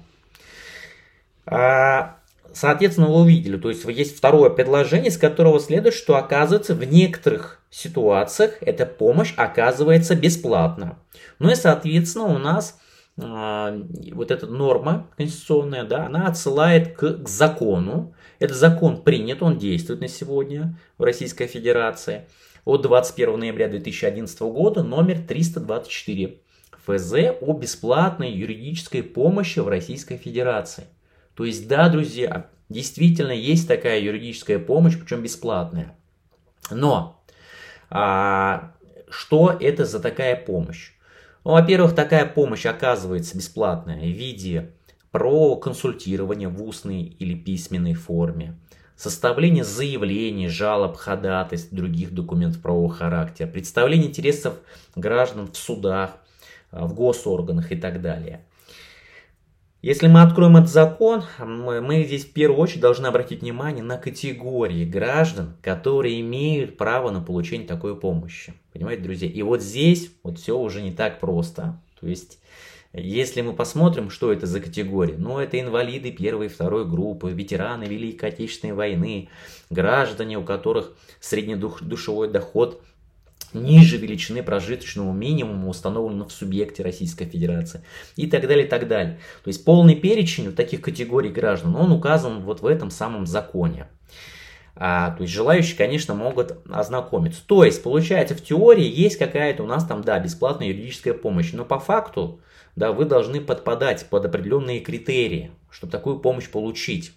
А, 1.46 2.19
соответственно, 2.54 3.08
вы 3.08 3.22
увидели, 3.22 3.58
то 3.58 3.70
есть 3.70 3.86
есть 3.86 4.18
второе 4.18 4.50
предложение, 4.50 5.10
из 5.10 5.18
которого 5.18 5.60
следует, 5.60 5.96
что 5.96 6.16
оказывается 6.16 6.76
в 6.76 6.84
некоторых 6.84 7.62
ситуациях 7.70 8.54
эта 8.62 8.86
помощь 8.86 9.34
оказывается 9.38 10.16
бесплатно. 10.16 11.00
Ну 11.40 11.52
и, 11.52 11.56
соответственно, 11.56 12.26
у 12.26 12.38
нас 12.38 12.80
а, 13.22 13.78
вот 14.12 14.32
эта 14.32 14.48
норма 14.48 15.08
конституционная, 15.18 15.84
да, 15.84 16.06
она 16.06 16.28
отсылает 16.28 16.96
к, 16.96 17.24
к 17.24 17.28
закону. 17.28 18.14
Этот 18.40 18.58
закон 18.58 19.04
принят, 19.04 19.44
он 19.44 19.58
действует 19.58 20.02
на 20.02 20.08
сегодня 20.08 20.78
в 20.98 21.04
Российской 21.04 21.48
Федерации 21.48 22.28
от 22.66 22.82
21 22.82 23.40
ноября 23.40 23.68
2011 23.68 24.40
года, 24.42 24.84
номер 24.84 25.20
324 25.20 26.40
ФЗ 26.86 27.14
о 27.42 27.54
бесплатной 27.54 28.32
юридической 28.32 29.04
помощи 29.04 29.60
в 29.60 29.68
Российской 29.68 30.18
Федерации. 30.18 30.86
То 31.40 31.46
есть, 31.46 31.70
да, 31.70 31.88
друзья, 31.88 32.50
действительно 32.68 33.32
есть 33.32 33.66
такая 33.66 34.02
юридическая 34.02 34.60
помощь, 34.60 35.00
причем 35.00 35.24
бесплатная. 35.24 35.96
Но 36.70 37.24
а, 37.90 38.74
что 39.10 39.58
это 39.58 39.86
за 39.86 40.02
такая 40.02 40.36
помощь? 40.36 40.92
Ну, 41.46 41.52
во-первых, 41.52 41.96
такая 41.96 42.26
помощь 42.26 42.66
оказывается 42.66 43.38
бесплатная 43.38 44.02
в 44.02 44.18
виде 44.18 44.72
про 45.12 45.56
консультирование 45.56 46.50
в 46.50 46.62
устной 46.62 47.04
или 47.04 47.36
письменной 47.36 47.94
форме, 47.94 48.60
составление 48.98 49.64
заявлений, 49.64 50.50
жалоб, 50.50 50.98
ходатайств, 50.98 51.72
других 51.72 52.14
документов 52.14 52.62
правового 52.62 52.94
характера, 52.94 53.48
представление 53.48 54.10
интересов 54.10 54.56
граждан 54.98 55.50
в 55.50 55.56
судах, 55.56 56.18
а, 56.72 56.86
в 56.86 56.94
госорганах 56.94 57.72
и 57.72 57.78
так 57.78 58.02
далее. 58.02 58.42
Если 59.82 60.08
мы 60.08 60.22
откроем 60.24 60.58
этот 60.58 60.70
закон, 60.70 61.24
мы, 61.40 62.04
здесь 62.04 62.26
в 62.26 62.34
первую 62.34 62.60
очередь 62.60 62.82
должны 62.82 63.08
обратить 63.08 63.42
внимание 63.42 63.82
на 63.82 63.98
категории 63.98 64.84
граждан, 64.84 65.56
которые 65.62 66.20
имеют 66.20 66.76
право 66.76 67.12
на 67.12 67.22
получение 67.22 67.66
такой 67.66 67.96
помощи. 67.98 68.54
Понимаете, 68.74 69.04
друзья? 69.04 69.30
И 69.30 69.42
вот 69.42 69.62
здесь 69.62 70.12
вот 70.22 70.38
все 70.38 70.60
уже 70.60 70.82
не 70.82 70.92
так 70.92 71.22
просто. 71.22 71.82
То 72.02 72.08
есть, 72.08 72.40
если 72.92 73.40
мы 73.40 73.54
посмотрим, 73.54 74.10
что 74.10 74.34
это 74.34 74.48
за 74.48 74.60
категории, 74.60 75.16
ну, 75.18 75.40
это 75.40 75.58
инвалиды 75.58 76.12
первой 76.12 76.48
и 76.48 76.50
второй 76.50 76.86
группы, 76.86 77.32
ветераны 77.32 77.86
Великой 77.86 78.32
Отечественной 78.32 78.74
войны, 78.74 79.30
граждане, 79.70 80.40
у 80.40 80.44
которых 80.44 80.92
среднедушевой 81.22 82.28
доход 82.28 82.82
ниже 83.54 83.98
величины 83.98 84.44
прожиточного 84.44 85.12
минимума, 85.14 85.70
установленного 85.70 86.30
в 86.30 86.32
субъекте 86.34 86.84
Российской 86.84 87.26
Федерации 87.26 87.84
и 88.16 88.28
так 88.28 88.48
далее, 88.48 88.66
и 88.66 88.70
так 88.70 88.88
далее. 88.88 89.20
То 89.44 89.48
есть 89.48 89.64
полный 89.66 89.96
перечень 89.96 90.46
вот 90.48 90.56
таких 90.56 90.82
категорий 90.82 91.30
граждан, 91.30 91.76
он 91.76 91.92
указан 91.92 92.42
вот 92.44 92.62
в 92.62 92.66
этом 92.66 92.90
самом 92.92 93.26
законе. 93.26 93.88
А, 94.82 95.12
то 95.12 95.24
есть 95.24 95.34
желающие, 95.34 95.76
конечно, 95.76 96.14
могут 96.14 96.58
ознакомиться. 96.70 97.42
То 97.46 97.66
есть, 97.66 97.84
получается, 97.84 98.34
в 98.34 98.42
теории 98.42 98.88
есть 98.88 99.18
какая-то 99.18 99.64
у 99.64 99.68
нас 99.68 99.86
там, 99.86 100.04
да, 100.04 100.18
бесплатная 100.20 100.68
юридическая 100.68 101.14
помощь, 101.14 101.52
но 101.52 101.66
по 101.66 101.80
факту, 101.80 102.40
да, 102.78 102.94
вы 102.94 103.04
должны 103.04 103.42
подпадать 103.42 104.06
под 104.10 104.26
определенные 104.26 104.80
критерии, 104.80 105.52
чтобы 105.70 105.92
такую 105.92 106.20
помощь 106.20 106.50
получить. 106.50 107.12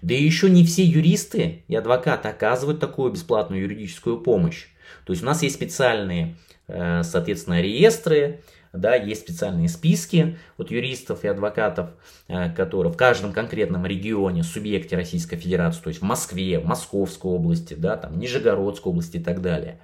Да 0.00 0.14
и 0.14 0.22
еще 0.22 0.48
не 0.48 0.64
все 0.64 0.84
юристы 0.84 1.64
и 1.66 1.74
адвокаты 1.74 2.28
оказывают 2.28 2.78
такую 2.78 3.12
бесплатную 3.12 3.62
юридическую 3.62 4.20
помощь. 4.20 4.66
То 5.08 5.12
есть 5.12 5.22
у 5.22 5.26
нас 5.26 5.42
есть 5.42 5.54
специальные, 5.54 6.36
э, 6.66 7.02
соответственно, 7.02 7.62
реестры, 7.62 8.42
да, 8.74 8.94
есть 8.94 9.22
специальные 9.22 9.70
списки 9.70 10.36
вот 10.58 10.70
юристов 10.70 11.24
и 11.24 11.28
адвокатов, 11.28 11.88
э, 12.28 12.50
которые 12.52 12.92
в 12.92 12.98
каждом 12.98 13.32
конкретном 13.32 13.86
регионе, 13.86 14.42
субъекте 14.42 14.96
Российской 14.96 15.38
Федерации, 15.38 15.80
то 15.80 15.88
есть 15.88 16.02
в 16.02 16.04
Москве, 16.04 16.58
в 16.58 16.66
Московской 16.66 17.30
области, 17.30 17.72
да, 17.72 17.96
там, 17.96 18.18
Нижегородской 18.18 18.92
области 18.92 19.16
и 19.16 19.20
так 19.20 19.40
далее. 19.40 19.80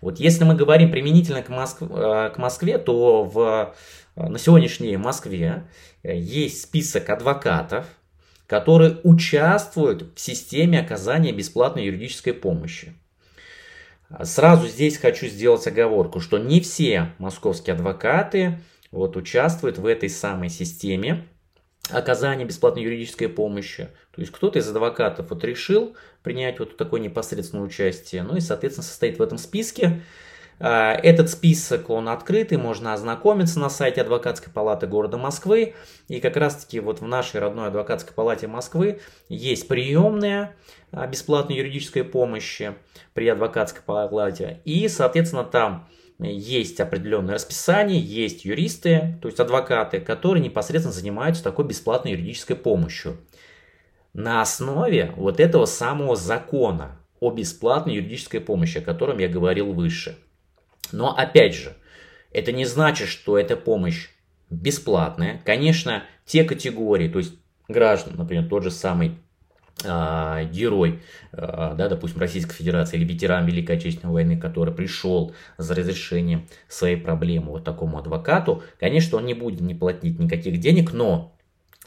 Вот 0.00 0.20
если 0.20 0.44
мы 0.44 0.54
говорим 0.54 0.92
применительно 0.92 1.42
к, 1.42 1.48
Моск... 1.48 1.82
Э, 1.82 2.30
к 2.32 2.38
Москве, 2.38 2.78
то 2.78 3.24
в... 3.24 3.74
на 4.14 4.38
сегодняшней 4.38 4.96
Москве 4.98 5.64
есть 6.04 6.62
список 6.62 7.10
адвокатов, 7.10 7.86
которые 8.46 8.98
участвуют 9.02 10.12
в 10.14 10.20
системе 10.20 10.78
оказания 10.78 11.32
бесплатной 11.32 11.86
юридической 11.86 12.34
помощи. 12.34 12.94
Сразу 14.22 14.66
здесь 14.66 14.98
хочу 14.98 15.26
сделать 15.26 15.66
оговорку, 15.66 16.20
что 16.20 16.38
не 16.38 16.60
все 16.60 17.12
московские 17.18 17.74
адвокаты 17.74 18.58
вот, 18.90 19.16
участвуют 19.16 19.78
в 19.78 19.86
этой 19.86 20.08
самой 20.08 20.48
системе 20.48 21.28
оказания 21.90 22.44
бесплатной 22.44 22.82
юридической 22.82 23.28
помощи. 23.28 23.88
То 24.12 24.20
есть 24.20 24.32
кто-то 24.32 24.58
из 24.58 24.68
адвокатов 24.68 25.30
вот 25.30 25.44
решил 25.44 25.96
принять 26.22 26.58
вот 26.58 26.76
такое 26.76 27.00
непосредственное 27.00 27.64
участие, 27.64 28.22
ну 28.22 28.36
и, 28.36 28.40
соответственно, 28.40 28.84
состоит 28.84 29.18
в 29.18 29.22
этом 29.22 29.38
списке. 29.38 30.02
А, 30.62 30.92
этот 30.92 31.30
список, 31.30 31.88
он 31.88 32.08
открытый, 32.10 32.58
можно 32.58 32.92
ознакомиться 32.92 33.58
на 33.58 33.70
сайте 33.70 34.02
Адвокатской 34.02 34.52
палаты 34.52 34.86
города 34.86 35.16
Москвы. 35.16 35.74
И 36.08 36.20
как 36.20 36.36
раз-таки 36.36 36.80
вот 36.80 37.00
в 37.00 37.06
нашей 37.06 37.40
родной 37.40 37.68
Адвокатской 37.68 38.14
палате 38.14 38.46
Москвы 38.46 39.00
есть 39.28 39.68
приемная 39.68 40.54
бесплатной 40.92 41.56
юридической 41.56 42.04
помощи 42.04 42.74
при 43.14 43.28
Адвокатской 43.28 43.82
палате. 43.82 44.60
И, 44.66 44.86
соответственно, 44.88 45.44
там 45.44 45.88
есть 46.18 46.78
определенное 46.78 47.36
расписание, 47.36 47.98
есть 47.98 48.44
юристы, 48.44 49.18
то 49.22 49.28
есть 49.28 49.40
адвокаты, 49.40 50.00
которые 50.00 50.44
непосредственно 50.44 50.92
занимаются 50.92 51.42
такой 51.42 51.64
бесплатной 51.64 52.12
юридической 52.12 52.54
помощью. 52.56 53.16
На 54.12 54.42
основе 54.42 55.14
вот 55.16 55.40
этого 55.40 55.64
самого 55.64 56.16
закона 56.16 57.00
о 57.20 57.30
бесплатной 57.30 57.94
юридической 57.94 58.40
помощи, 58.40 58.78
о 58.78 58.82
котором 58.82 59.18
я 59.18 59.28
говорил 59.28 59.72
выше– 59.72 60.18
но 60.92 61.16
опять 61.16 61.54
же, 61.54 61.76
это 62.32 62.52
не 62.52 62.64
значит, 62.64 63.08
что 63.08 63.38
эта 63.38 63.56
помощь 63.56 64.08
бесплатная. 64.50 65.40
Конечно, 65.44 66.04
те 66.24 66.44
категории, 66.44 67.08
то 67.08 67.18
есть 67.18 67.34
граждан, 67.68 68.14
например, 68.16 68.48
тот 68.48 68.62
же 68.62 68.70
самый 68.70 69.18
э, 69.84 70.48
герой, 70.50 71.02
э, 71.32 71.74
да, 71.76 71.88
допустим, 71.88 72.20
Российской 72.20 72.54
Федерации 72.54 72.96
или 72.96 73.04
ветеран 73.04 73.46
Великой 73.46 73.76
Отечественной 73.76 74.12
войны, 74.12 74.38
который 74.38 74.74
пришел 74.74 75.34
за 75.58 75.74
разрешением 75.74 76.46
своей 76.68 76.96
проблемы 76.96 77.52
вот 77.52 77.64
такому 77.64 77.98
адвокату, 77.98 78.62
конечно, 78.78 79.18
он 79.18 79.26
не 79.26 79.34
будет 79.34 79.60
не 79.60 79.74
платить 79.74 80.18
никаких 80.18 80.58
денег, 80.58 80.92
но 80.92 81.34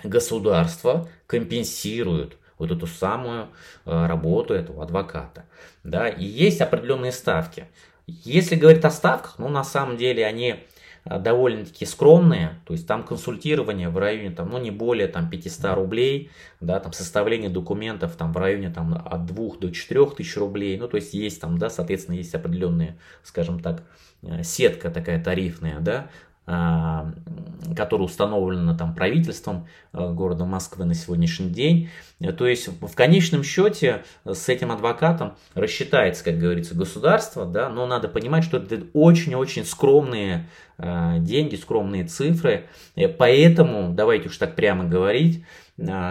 государство 0.03 1.07
компенсирует 1.27 2.37
вот 2.57 2.71
эту 2.71 2.87
самую 2.87 3.49
э, 3.85 4.05
работу 4.05 4.53
этого 4.53 4.83
адвоката. 4.83 5.45
Да, 5.83 6.07
и 6.07 6.23
есть 6.23 6.61
определенные 6.61 7.11
ставки. 7.11 7.67
Если 8.07 8.55
говорить 8.55 8.83
о 8.83 8.91
ставках, 8.91 9.35
ну 9.37 9.47
на 9.47 9.63
самом 9.63 9.97
деле 9.97 10.25
они 10.25 10.63
а, 11.05 11.19
довольно-таки 11.19 11.85
скромные, 11.85 12.61
то 12.65 12.73
есть 12.73 12.87
там 12.87 13.03
консультирование 13.03 13.89
в 13.89 13.97
районе 13.97 14.31
там, 14.31 14.49
ну 14.49 14.57
не 14.57 14.71
более 14.71 15.07
там 15.07 15.29
500 15.29 15.75
рублей, 15.75 16.31
да, 16.61 16.79
там 16.79 16.93
составление 16.93 17.49
документов 17.49 18.15
там 18.15 18.31
в 18.31 18.37
районе 18.37 18.69
там 18.69 18.93
от 18.93 19.25
2 19.25 19.57
до 19.59 19.71
4 19.71 20.05
тысяч 20.11 20.37
рублей, 20.37 20.77
ну 20.77 20.87
то 20.87 20.97
есть 20.97 21.13
есть 21.13 21.41
там, 21.41 21.57
да, 21.57 21.69
соответственно 21.69 22.15
есть 22.15 22.33
определенные, 22.35 22.97
скажем 23.23 23.59
так, 23.59 23.83
э, 24.21 24.43
сетка 24.43 24.89
такая 24.89 25.21
тарифная, 25.21 25.79
да, 25.79 26.09
которая 26.45 28.05
установлена 28.05 28.75
там 28.77 28.93
правительством 28.93 29.67
э, 29.93 30.11
города 30.11 30.45
Москвы 30.45 30.85
на 30.85 30.93
сегодняшний 30.93 31.49
день. 31.49 31.89
То 32.37 32.47
есть 32.47 32.67
в 32.81 32.95
конечном 32.95 33.43
счете 33.43 34.03
с 34.25 34.49
этим 34.49 34.71
адвокатом 34.71 35.35
рассчитается, 35.55 36.23
как 36.23 36.37
говорится, 36.37 36.75
государство, 36.75 37.45
да, 37.45 37.69
но 37.69 37.85
надо 37.85 38.07
понимать, 38.07 38.43
что 38.43 38.57
это 38.57 38.83
очень-очень 38.93 39.65
скромные 39.65 40.49
э, 40.77 41.15
деньги, 41.19 41.55
скромные 41.55 42.05
цифры. 42.05 42.65
Э, 42.95 43.07
поэтому, 43.07 43.93
давайте 43.93 44.29
уж 44.29 44.37
так 44.37 44.55
прямо 44.55 44.83
говорить, 44.83 45.43
а, 45.43 45.47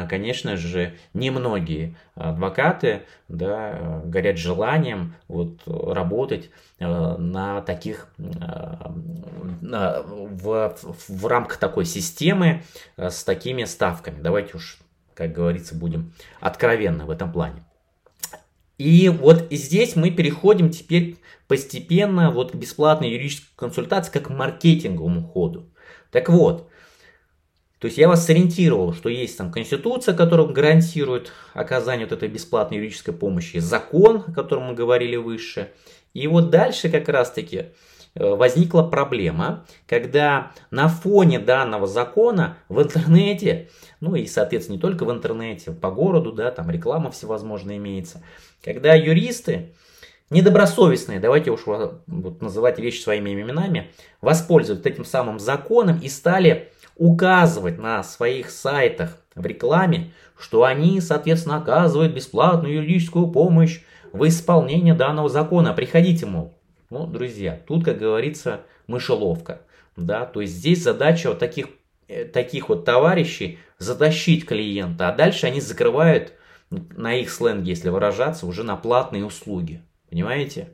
конечно 0.08 0.56
же, 0.56 0.96
немногие 1.14 1.96
адвокаты 2.14 3.02
да, 3.28 4.02
горят 4.04 4.38
желанием 4.38 5.14
вот, 5.28 5.62
работать 5.66 6.50
а, 6.80 7.16
на 7.16 7.62
таких, 7.62 8.08
а, 8.18 8.92
в, 8.92 10.76
в 11.08 11.26
рамках 11.26 11.58
такой 11.58 11.84
системы 11.84 12.62
с 12.96 13.24
такими 13.24 13.64
ставками. 13.64 14.20
Давайте 14.20 14.56
уж, 14.56 14.78
как 15.14 15.32
говорится, 15.32 15.74
будем 15.74 16.12
откровенны 16.40 17.04
в 17.04 17.10
этом 17.10 17.32
плане. 17.32 17.64
И 18.78 19.08
вот 19.08 19.46
здесь 19.50 19.94
мы 19.94 20.10
переходим 20.10 20.70
теперь 20.70 21.18
постепенно 21.46 22.30
вот 22.30 22.52
к 22.52 22.54
бесплатной 22.56 23.10
юридической 23.10 23.54
консультации 23.54 24.10
как 24.10 24.24
к 24.24 24.30
маркетинговому 24.30 25.22
ходу. 25.22 25.70
Так 26.10 26.28
вот, 26.28 26.68
то 27.82 27.86
есть 27.86 27.98
я 27.98 28.06
вас 28.06 28.24
сориентировал, 28.24 28.94
что 28.94 29.08
есть 29.08 29.36
там 29.36 29.50
конституция, 29.50 30.14
которая 30.14 30.46
гарантирует 30.46 31.32
оказание 31.52 32.06
вот 32.06 32.12
этой 32.12 32.28
бесплатной 32.28 32.78
юридической 32.78 33.10
помощи, 33.10 33.56
закон, 33.58 34.22
о 34.24 34.30
котором 34.30 34.66
мы 34.66 34.74
говорили 34.74 35.16
выше. 35.16 35.72
И 36.14 36.28
вот 36.28 36.48
дальше 36.48 36.88
как 36.90 37.08
раз-таки 37.08 37.56
э, 38.14 38.34
возникла 38.34 38.84
проблема, 38.84 39.66
когда 39.88 40.52
на 40.70 40.86
фоне 40.86 41.40
данного 41.40 41.88
закона 41.88 42.56
в 42.68 42.80
интернете, 42.80 43.68
ну 43.98 44.14
и, 44.14 44.28
соответственно, 44.28 44.76
не 44.76 44.80
только 44.80 45.04
в 45.04 45.10
интернете, 45.10 45.72
по 45.72 45.90
городу, 45.90 46.30
да, 46.30 46.52
там 46.52 46.70
реклама 46.70 47.10
всевозможная 47.10 47.78
имеется, 47.78 48.22
когда 48.62 48.94
юристы, 48.94 49.72
недобросовестные, 50.30 51.18
давайте 51.18 51.50
уж 51.50 51.62
называть 52.06 52.78
вещи 52.78 53.00
своими 53.00 53.32
именами, 53.32 53.90
воспользовались 54.20 54.86
этим 54.86 55.04
самым 55.04 55.40
законом 55.40 55.98
и 55.98 56.08
стали 56.08 56.70
указывать 56.96 57.78
на 57.78 58.02
своих 58.02 58.50
сайтах 58.50 59.18
в 59.34 59.44
рекламе, 59.46 60.12
что 60.38 60.64
они, 60.64 61.00
соответственно, 61.00 61.56
оказывают 61.56 62.14
бесплатную 62.14 62.74
юридическую 62.74 63.28
помощь 63.28 63.80
в 64.12 64.26
исполнении 64.26 64.92
данного 64.92 65.28
закона. 65.28 65.72
Приходите, 65.72 66.26
мол. 66.26 66.54
Ну, 66.90 67.06
друзья, 67.06 67.58
тут, 67.66 67.84
как 67.84 67.98
говорится, 67.98 68.60
мышеловка. 68.86 69.62
Да? 69.96 70.26
То 70.26 70.40
есть 70.40 70.54
здесь 70.54 70.82
задача 70.82 71.28
вот 71.28 71.38
таких, 71.38 71.68
э, 72.08 72.24
таких 72.24 72.68
вот 72.68 72.84
товарищей 72.84 73.58
затащить 73.78 74.46
клиента, 74.46 75.08
а 75.08 75.14
дальше 75.14 75.46
они 75.46 75.60
закрывают 75.60 76.34
на 76.70 77.14
их 77.14 77.30
сленге, 77.30 77.70
если 77.70 77.88
выражаться, 77.88 78.46
уже 78.46 78.62
на 78.62 78.76
платные 78.76 79.24
услуги. 79.24 79.82
Понимаете? 80.10 80.68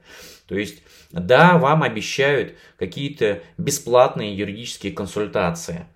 То 0.47 0.57
есть, 0.57 0.83
да, 1.13 1.59
вам 1.59 1.83
обещают 1.83 2.55
какие-то 2.79 3.41
бесплатные 3.57 4.35
юридические 4.37 4.93
консультации. 4.93 5.87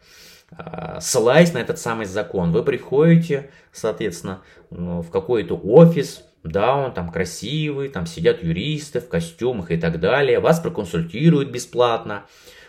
А, 0.57 1.01
ссылаясь 1.01 1.53
на 1.53 1.59
этот 1.59 1.79
самый 1.79 2.07
закон, 2.07 2.53
вы 2.53 2.62
приходите, 2.62 3.51
соответственно, 3.73 4.43
ну, 4.71 5.03
в 5.03 5.11
какой-то 5.11 5.57
офис, 5.57 6.25
да, 6.45 6.77
он 6.77 6.93
там 6.93 7.11
красивый, 7.11 7.88
там 7.88 8.07
сидят 8.07 8.43
юристы 8.43 9.01
в 9.01 9.09
костюмах 9.09 9.71
и 9.71 9.77
так 9.77 10.01
далее, 10.01 10.41
вас 10.41 10.61
проконсультируют 10.61 11.51
бесплатно. 11.51 12.25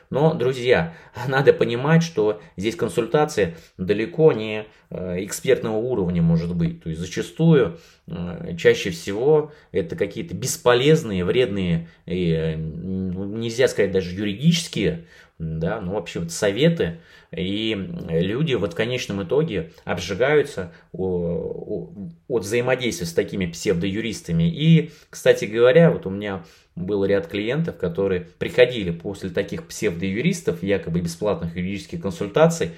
Но, 0.09 0.35
друзья, 0.35 0.93
надо 1.27 1.53
понимать, 1.53 2.03
что 2.03 2.39
здесь 2.55 2.75
консультация 2.75 3.55
далеко 3.77 4.31
не 4.31 4.67
э, 4.91 5.23
экспертного 5.25 5.77
уровня 5.77 6.21
может 6.21 6.55
быть. 6.55 6.83
То 6.83 6.89
есть 6.89 7.01
зачастую, 7.01 7.79
э, 8.05 8.55
чаще 8.57 8.91
всего, 8.91 9.51
это 9.71 9.95
какие-то 9.95 10.35
бесполезные, 10.35 11.25
вредные, 11.25 11.89
э, 12.05 12.55
нельзя 12.55 13.67
сказать 13.67 13.91
даже 13.91 14.15
юридические, 14.15 15.05
да, 15.43 15.81
ну 15.81 15.93
вообще 15.93 16.19
вот 16.19 16.31
советы, 16.31 16.99
и 17.31 17.73
люди 18.09 18.53
вот 18.53 18.73
в 18.73 18.75
конечном 18.75 19.23
итоге 19.23 19.71
обжигаются 19.83 20.71
от 20.91 22.43
взаимодействия 22.43 23.07
с 23.07 23.13
такими 23.13 23.45
псевдоюристами. 23.47 24.49
И, 24.49 24.91
кстати 25.09 25.45
говоря, 25.45 25.91
вот 25.91 26.05
у 26.05 26.09
меня 26.09 26.43
был 26.75 27.05
ряд 27.05 27.27
клиентов, 27.27 27.77
которые 27.77 28.21
приходили 28.39 28.91
после 28.91 29.29
таких 29.29 29.67
псевдоюристов, 29.67 30.63
якобы 30.63 31.01
бесплатных 31.01 31.55
юридических 31.55 32.01
консультаций, 32.01 32.71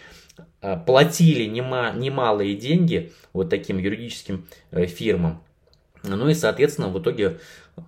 а, 0.62 0.78
платили 0.78 1.46
немалые 1.46 2.56
деньги 2.56 3.14
вот 3.34 3.50
таким 3.50 3.78
юридическим 3.78 4.48
э, 4.72 4.86
фирмам. 4.86 5.42
Ну 6.04 6.30
и, 6.30 6.34
соответственно, 6.34 6.90
в 6.90 7.00
итоге 7.02 7.40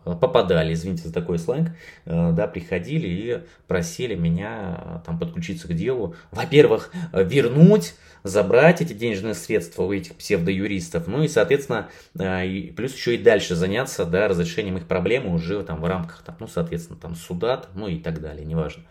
попадали, 0.04 0.73
извините 0.73 1.08
за 1.08 1.13
такой 1.13 1.39
сленг, 1.39 1.69
э, 2.06 2.32
да, 2.32 2.47
приходили 2.47 3.08
и 3.08 3.39
просили 3.67 4.15
меня 4.15 5.02
там 5.06 5.19
подключиться 5.19 5.67
к 5.67 5.73
делу. 5.73 6.15
Во-первых, 6.32 6.91
вернуть 7.13 7.93
забрать 8.23 8.82
эти 8.82 8.93
денежные 8.93 9.34
средства 9.34 9.84
у 9.84 9.93
этих 9.93 10.15
псевдоюристов, 10.15 11.08
ну 11.08 11.23
и, 11.23 11.28
соответственно, 11.28 11.89
э, 12.19 12.71
плюс 12.76 12.93
еще 12.93 13.15
и 13.15 13.17
дальше 13.17 13.56
заняться, 13.56 14.06
да, 14.06 14.28
разрешением 14.28 14.78
их 14.78 14.88
проблемы 14.88 15.34
уже 15.34 15.62
там 15.63 15.82
в 15.82 15.86
рамках, 15.86 16.21
там, 16.26 16.36
ну, 16.39 16.47
соответственно, 16.47 17.00
там 17.00 17.15
суда, 17.15 17.63
ну 17.76 17.88
и 17.88 18.00
так 18.00 18.21
далее, 18.21 18.45
неважно. 18.45 18.84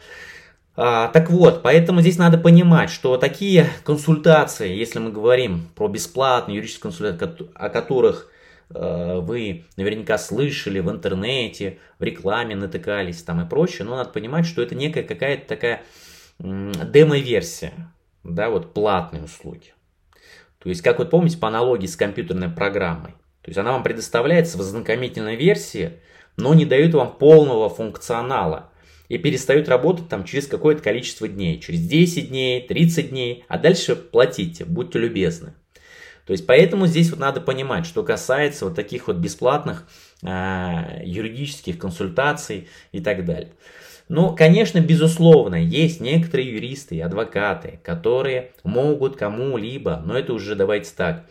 А, 0.79 1.09
так 1.09 1.31
вот, 1.31 1.63
поэтому 1.63 2.03
здесь 2.03 2.19
надо 2.19 2.37
понимать, 2.37 2.91
что 2.91 3.17
такие 3.17 3.67
консультации, 3.85 4.75
если 4.75 4.99
мы 4.99 5.11
говорим 5.11 5.69
про 5.75 5.89
бесплатные 5.89 6.57
юридические 6.57 6.83
консультации, 6.83 7.49
о 7.55 7.71
которых 7.71 8.29
э, 8.29 8.36
вы 8.69 9.65
наверняка 9.77 10.19
слышали 10.19 10.81
в 10.81 10.91
интернете, 10.91 11.79
в 11.99 12.03
рекламе 12.03 12.57
натыкались 12.57 13.23
там 13.23 13.41
и 13.45 13.49
прочее, 13.49 13.87
но 13.87 13.97
надо 13.97 14.11
понимать, 14.11 14.47
что 14.47 14.63
это 14.63 14.75
некая 14.75 15.03
какая-то 15.03 15.47
такая 15.47 15.83
демо-версия 16.39 17.73
да, 18.35 18.51
вот 18.51 18.75
платные 18.75 19.23
услуги. 19.23 19.73
То 20.59 20.69
есть, 20.69 20.83
как 20.83 20.99
вы 20.99 21.07
помните, 21.07 21.39
по 21.39 21.49
аналогии 21.49 21.87
с 21.87 21.97
компьютерной 21.97 22.49
программой. 22.49 23.13
То 23.43 23.51
есть, 23.51 23.59
она 23.59 23.73
вам 23.73 23.83
предоставляется 23.83 24.59
в 24.59 24.61
ознакомительной 24.61 25.37
версии, 25.37 26.01
но 26.37 26.55
не 26.55 26.65
дает 26.65 26.95
вам 26.95 27.17
полного 27.17 27.69
функционала. 27.69 28.71
И 29.09 29.19
перестает 29.19 29.69
работать 29.69 30.09
там 30.09 30.25
через 30.25 30.49
какое-то 30.49 30.83
количество 30.83 31.29
дней. 31.29 31.61
Через 31.61 31.87
10 31.87 32.31
дней, 32.31 32.67
30 32.67 33.11
дней. 33.11 33.45
А 33.47 33.57
дальше 33.57 33.95
платите, 33.95 34.65
будьте 34.65 34.99
любезны. 34.99 35.55
То 36.27 36.33
есть, 36.33 36.47
поэтому 36.47 36.87
здесь 36.87 37.11
вот 37.11 37.21
надо 37.21 37.41
понимать, 37.41 37.87
что 37.87 38.03
касается 38.03 38.65
вот 38.65 38.75
таких 38.75 39.07
вот 39.07 39.17
бесплатных 39.17 39.87
э, 40.23 41.03
юридических 41.05 41.79
консультаций 41.79 42.69
и 42.91 43.01
так 43.01 43.25
далее. 43.25 43.53
Ну, 44.09 44.35
конечно, 44.37 44.81
безусловно, 44.81 45.55
есть 45.57 46.01
некоторые 46.01 46.53
юристы 46.53 46.97
и 46.97 47.01
адвокаты, 47.01 47.81
которые 47.83 48.53
могут 48.63 49.17
кому-либо, 49.17 50.03
но 50.05 50.17
это 50.19 50.33
уже 50.33 50.55
давайте 50.55 50.93
так, 50.97 51.27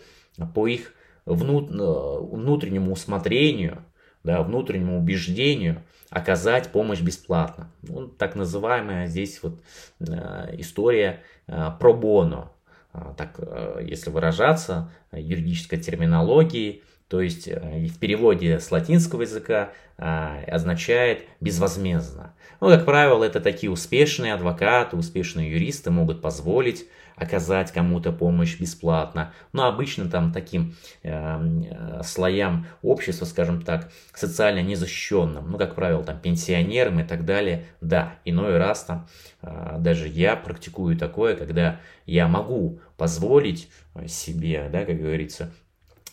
по 0.53 0.67
их 0.67 0.93
внутреннему 1.25 2.91
усмотрению, 2.91 3.84
да, 4.23 4.41
внутреннему 4.43 4.97
убеждению 4.97 5.84
оказать 6.10 6.69
помощь 6.69 7.01
бесплатно. 7.01 7.71
Ну, 7.81 8.08
так 8.08 8.36
называемая 8.36 9.08
здесь 9.08 9.41
вот 9.41 9.60
э, 9.99 10.55
история 10.58 11.21
э, 11.47 11.71
про 11.79 11.93
боно. 11.93 12.51
А, 12.97 13.13
так, 13.13 13.36
э, 13.39 13.81
если 13.84 14.10
выражаться 14.10 14.89
юридической 15.12 15.77
терминологией, 15.77 16.84
то 17.07 17.21
есть 17.21 17.47
э, 17.47 17.87
в 17.87 17.99
переводе 17.99 18.59
с 18.59 18.71
латинского 18.71 19.21
языка 19.21 19.71
а, 19.97 20.41
означает 20.47 21.23
безвозмездно. 21.39 22.33
Ну, 22.59 22.67
как 22.67 22.85
правило, 22.85 23.23
это 23.23 23.39
такие 23.39 23.71
успешные 23.71 24.33
адвокаты, 24.33 24.97
успешные 24.97 25.51
юристы 25.51 25.91
могут 25.91 26.21
позволить 26.21 26.85
оказать 27.15 27.71
кому-то 27.71 28.11
помощь 28.11 28.59
бесплатно. 28.59 29.33
Но 29.53 29.67
обычно 29.67 30.09
там 30.09 30.33
таким 30.33 30.75
э, 31.03 31.11
э, 31.11 32.01
слоям 32.03 32.67
общества, 32.81 33.25
скажем 33.25 33.61
так, 33.61 33.89
социально 34.13 34.61
незащищенным, 34.61 35.49
ну, 35.49 35.57
как 35.57 35.75
правило, 35.75 36.03
там 36.03 36.19
пенсионерам 36.19 36.99
и 36.99 37.03
так 37.03 37.25
далее, 37.25 37.65
да, 37.81 38.15
иной 38.25 38.57
раз 38.57 38.83
там 38.83 39.07
э, 39.41 39.77
даже 39.79 40.07
я 40.07 40.35
практикую 40.35 40.97
такое, 40.97 41.35
когда 41.35 41.79
я 42.05 42.27
могу 42.27 42.79
позволить 42.97 43.69
себе, 44.07 44.69
да, 44.71 44.83
как 44.83 44.99
говорится, 44.99 45.51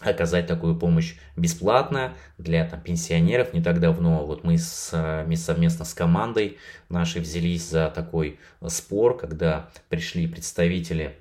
оказать 0.04 0.46
такую 0.46 0.76
помощь 0.76 1.14
бесплатно 1.36 2.14
для 2.38 2.64
там, 2.64 2.80
пенсионеров. 2.80 3.52
Не 3.52 3.62
так 3.62 3.80
давно 3.80 4.24
вот 4.26 4.44
мы, 4.44 4.58
с, 4.58 5.24
мы 5.26 5.36
совместно 5.36 5.84
с 5.84 5.94
командой 5.94 6.58
нашей 6.88 7.20
взялись 7.20 7.68
за 7.68 7.90
такой 7.94 8.38
спор, 8.68 9.16
когда 9.16 9.70
пришли 9.88 10.26
представители 10.26 11.16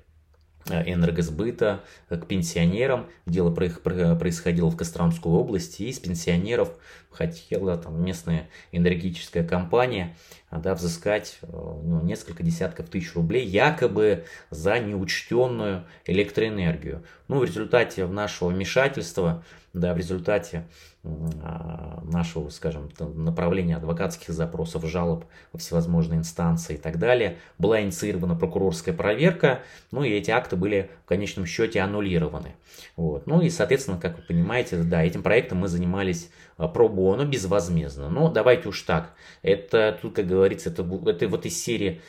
э, 0.68 0.92
энергосбыта 0.92 1.80
к 2.08 2.26
пенсионерам. 2.26 3.08
Дело 3.26 3.50
происходило 3.50 4.70
в 4.70 4.76
Костромской 4.76 5.32
области, 5.32 5.82
и 5.82 5.88
из 5.88 5.98
пенсионеров 5.98 6.70
хотела 7.12 7.76
там 7.76 8.04
местная 8.04 8.48
энергетическая 8.72 9.44
компания 9.44 10.16
да, 10.50 10.74
взыскать 10.74 11.38
э, 11.42 11.46
ну, 11.50 12.02
несколько 12.02 12.42
десятков 12.42 12.88
тысяч 12.88 13.14
рублей 13.14 13.46
якобы 13.46 14.24
за 14.50 14.78
неучтенную 14.78 15.84
электроэнергию. 16.06 17.04
Ну, 17.28 17.38
в 17.38 17.44
результате 17.44 18.06
нашего 18.06 18.48
вмешательства, 18.48 19.44
да, 19.72 19.94
в 19.94 19.96
результате 19.96 20.66
а, 21.04 22.00
нашего, 22.04 22.48
скажем, 22.50 22.88
направления 23.00 23.76
адвокатских 23.76 24.32
запросов, 24.32 24.84
жалоб 24.86 25.24
во 25.52 25.58
всевозможные 25.58 26.18
инстанции 26.20 26.74
и 26.74 26.78
так 26.78 27.00
далее, 27.00 27.38
была 27.58 27.82
инициирована 27.82 28.36
прокурорская 28.36 28.94
проверка, 28.94 29.62
ну 29.90 30.04
и 30.04 30.10
эти 30.10 30.30
акты 30.30 30.54
были 30.54 30.90
в 31.04 31.08
конечном 31.08 31.44
счете 31.44 31.80
аннулированы. 31.80 32.54
Вот. 32.96 33.26
Ну 33.26 33.40
и, 33.40 33.50
соответственно, 33.50 33.98
как 33.98 34.18
вы 34.18 34.22
понимаете, 34.22 34.76
да, 34.84 35.02
этим 35.02 35.24
проектом 35.24 35.58
мы 35.58 35.66
занимались 35.66 36.30
а, 36.62 36.68
про 36.68 36.88
боно 36.88 37.24
безвозмездно. 37.24 38.08
Но 38.08 38.30
давайте 38.30 38.68
уж 38.68 38.82
так. 38.82 39.14
Это 39.42 39.98
тут, 40.00 40.14
как 40.14 40.28
говорится, 40.28 40.70
это, 40.70 40.86
это 41.06 41.28
вот 41.28 41.44
из 41.44 41.60
серии 41.60 42.00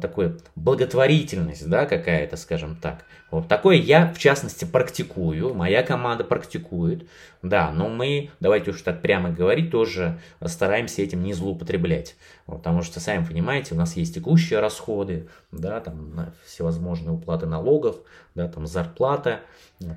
такой 0.00 0.36
благотворительность, 0.56 1.68
да, 1.68 1.86
какая-то, 1.86 2.36
скажем 2.36 2.76
так. 2.76 3.04
Вот 3.30 3.46
такое 3.46 3.76
я, 3.76 4.12
в 4.12 4.18
частности, 4.18 4.64
практикую, 4.64 5.54
моя 5.54 5.82
команда 5.82 6.24
практикует, 6.24 7.06
да, 7.42 7.70
но 7.70 7.88
мы, 7.88 8.30
давайте 8.40 8.72
уж 8.72 8.82
так 8.82 9.02
прямо 9.02 9.30
говорить, 9.30 9.70
тоже 9.70 10.18
стараемся 10.44 11.02
этим 11.02 11.22
не 11.22 11.32
злоупотреблять. 11.32 12.16
Вот, 12.46 12.58
потому 12.58 12.82
что, 12.82 12.98
сами 12.98 13.24
понимаете, 13.24 13.74
у 13.74 13.78
нас 13.78 13.96
есть 13.96 14.14
текущие 14.14 14.58
расходы, 14.58 15.28
да, 15.52 15.80
там 15.80 16.32
всевозможные 16.44 17.12
уплаты 17.12 17.46
налогов, 17.46 17.98
да, 18.34 18.48
там 18.48 18.66
зарплата, 18.66 19.40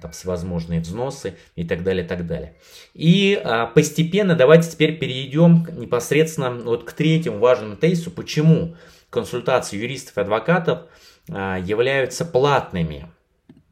там 0.02 0.12
всевозможные 0.12 0.80
взносы 0.80 1.36
и 1.56 1.66
так 1.66 1.84
далее, 1.84 2.06
так 2.06 2.28
далее. 2.28 2.56
И 2.94 3.42
а, 3.44 3.66
постепенно 3.66 4.36
давайте 4.36 4.70
теперь 4.70 4.98
перейдем 4.98 5.68
непосредственно 5.78 6.52
вот 6.52 6.84
к 6.84 6.94
третьему 6.94 7.40
важному 7.40 7.76
тезису, 7.76 8.12
почему 8.12 8.76
консультации 9.14 9.78
юристов 9.78 10.18
и 10.18 10.22
адвокатов 10.22 10.90
а, 11.30 11.58
являются 11.58 12.26
платными. 12.26 13.10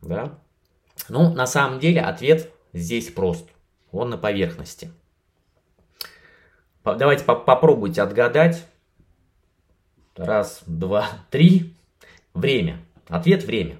Да? 0.01 0.39
Ну, 1.10 1.34
на 1.34 1.47
самом 1.47 1.80
деле 1.80 2.01
ответ 2.01 2.51
здесь 2.73 3.12
прост, 3.12 3.49
он 3.91 4.12
на 4.12 4.17
поверхности. 4.17 4.91
Давайте 6.84 7.23
по 7.25 7.36
попробуйте 7.36 8.01
отгадать. 8.01 8.65
Раз, 10.15 10.62
два, 10.65 11.08
три. 11.30 11.75
Время. 12.34 12.80
Ответ 13.08 13.43
время. 13.43 13.77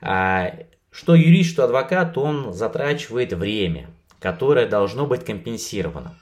А, 0.00 0.54
что 0.90 1.14
юрист, 1.14 1.52
что 1.52 1.64
адвокат, 1.64 2.16
он 2.16 2.52
затрачивает 2.52 3.32
время, 3.32 3.90
которое 4.20 4.66
должно 4.66 5.06
быть 5.06 5.24
компенсировано. 5.24 6.16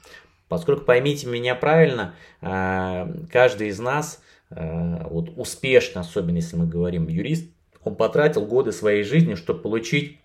Поскольку, 0.49 0.85
поймите 0.85 1.27
меня 1.27 1.55
правильно, 1.55 2.15
а, 2.41 3.09
каждый 3.31 3.69
из 3.69 3.79
нас 3.79 4.21
вот 4.49 5.31
успешно, 5.35 6.01
особенно 6.01 6.37
если 6.37 6.55
мы 6.55 6.67
говорим 6.67 7.07
юрист, 7.07 7.51
он 7.83 7.95
потратил 7.95 8.45
годы 8.45 8.71
своей 8.71 9.03
жизни, 9.03 9.35
чтобы 9.35 9.61
получить 9.61 10.19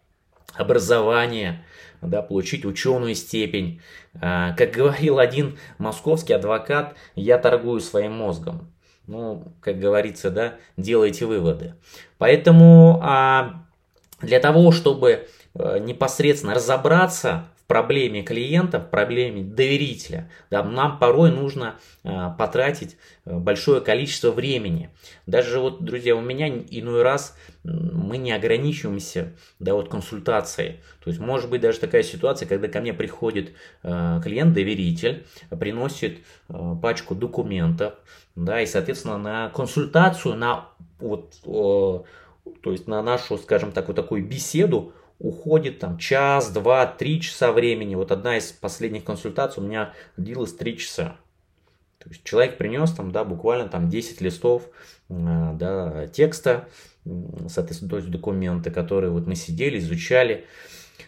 образование, 0.54 1.64
да, 2.00 2.22
получить 2.22 2.64
ученую 2.64 3.14
степень. 3.14 3.80
А, 4.20 4.52
как 4.54 4.72
говорил 4.72 5.18
один 5.18 5.58
московский 5.78 6.32
адвокат, 6.32 6.94
я 7.14 7.38
торгую 7.38 7.80
своим 7.80 8.12
мозгом. 8.12 8.72
Ну, 9.06 9.52
как 9.60 9.78
говорится, 9.78 10.30
да, 10.30 10.54
делайте 10.76 11.26
выводы. 11.26 11.74
Поэтому 12.18 13.00
а, 13.02 13.64
для 14.20 14.40
того, 14.40 14.72
чтобы 14.72 15.28
а, 15.54 15.78
непосредственно 15.78 16.54
разобраться 16.54 17.48
проблеме 17.66 18.22
клиента, 18.22 18.80
в 18.80 18.90
проблеме 18.90 19.42
доверителя, 19.42 20.30
да, 20.50 20.62
нам 20.62 20.98
порой 20.98 21.30
нужно 21.30 21.76
э, 22.04 22.30
потратить 22.38 22.96
большое 23.24 23.80
количество 23.80 24.30
времени. 24.30 24.90
Даже 25.26 25.60
вот, 25.60 25.84
друзья, 25.84 26.16
у 26.16 26.20
меня 26.20 26.48
иной 26.48 27.02
раз 27.02 27.36
мы 27.64 28.18
не 28.18 28.32
ограничиваемся 28.32 29.34
да, 29.58 29.74
вот 29.74 29.88
консультацией. 29.88 30.80
То 31.02 31.10
есть 31.10 31.20
может 31.20 31.48
быть 31.48 31.60
даже 31.60 31.78
такая 31.78 32.02
ситуация, 32.02 32.48
когда 32.48 32.68
ко 32.68 32.80
мне 32.80 32.92
приходит 32.92 33.52
э, 33.82 34.20
клиент-доверитель, 34.22 35.26
приносит 35.50 36.18
э, 36.48 36.74
пачку 36.80 37.14
документов, 37.14 37.94
да, 38.34 38.60
и, 38.60 38.66
соответственно, 38.66 39.18
на 39.18 39.48
консультацию, 39.50 40.36
на 40.36 40.68
вот, 40.98 41.34
э, 41.44 42.00
то 42.62 42.72
есть 42.72 42.88
на 42.88 43.02
нашу, 43.02 43.38
скажем 43.38 43.72
так, 43.72 43.86
вот 43.88 43.96
такую 43.96 44.26
беседу 44.26 44.92
уходит 45.22 45.78
там 45.78 45.98
час, 45.98 46.50
два, 46.50 46.84
три 46.84 47.20
часа 47.20 47.52
времени. 47.52 47.94
Вот 47.94 48.10
одна 48.10 48.36
из 48.36 48.50
последних 48.50 49.04
консультаций 49.04 49.62
у 49.62 49.66
меня 49.66 49.94
длилась 50.16 50.52
три 50.52 50.76
часа. 50.76 51.16
То 51.98 52.08
есть 52.08 52.24
человек 52.24 52.58
принес 52.58 52.90
там, 52.90 53.12
да, 53.12 53.24
буквально 53.24 53.68
там 53.68 53.88
10 53.88 54.20
листов 54.20 54.64
да, 55.08 56.08
текста, 56.08 56.68
соответственно, 57.48 57.90
то 57.90 57.96
есть 57.98 58.10
документы, 58.10 58.72
которые 58.72 59.12
вот 59.12 59.28
мы 59.28 59.36
сидели, 59.36 59.78
изучали. 59.78 60.44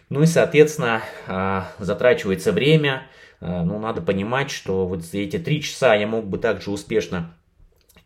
Ну 0.09 0.21
и, 0.21 0.25
соответственно, 0.25 1.01
э, 1.27 1.61
затрачивается 1.79 2.53
время. 2.53 3.07
Э, 3.41 3.63
ну, 3.63 3.79
надо 3.79 4.01
понимать, 4.01 4.51
что 4.51 4.87
вот 4.87 5.03
за 5.03 5.17
эти 5.17 5.37
три 5.39 5.61
часа 5.61 5.95
я 5.95 6.07
мог 6.07 6.25
бы 6.27 6.37
также 6.37 6.71
успешно 6.71 7.33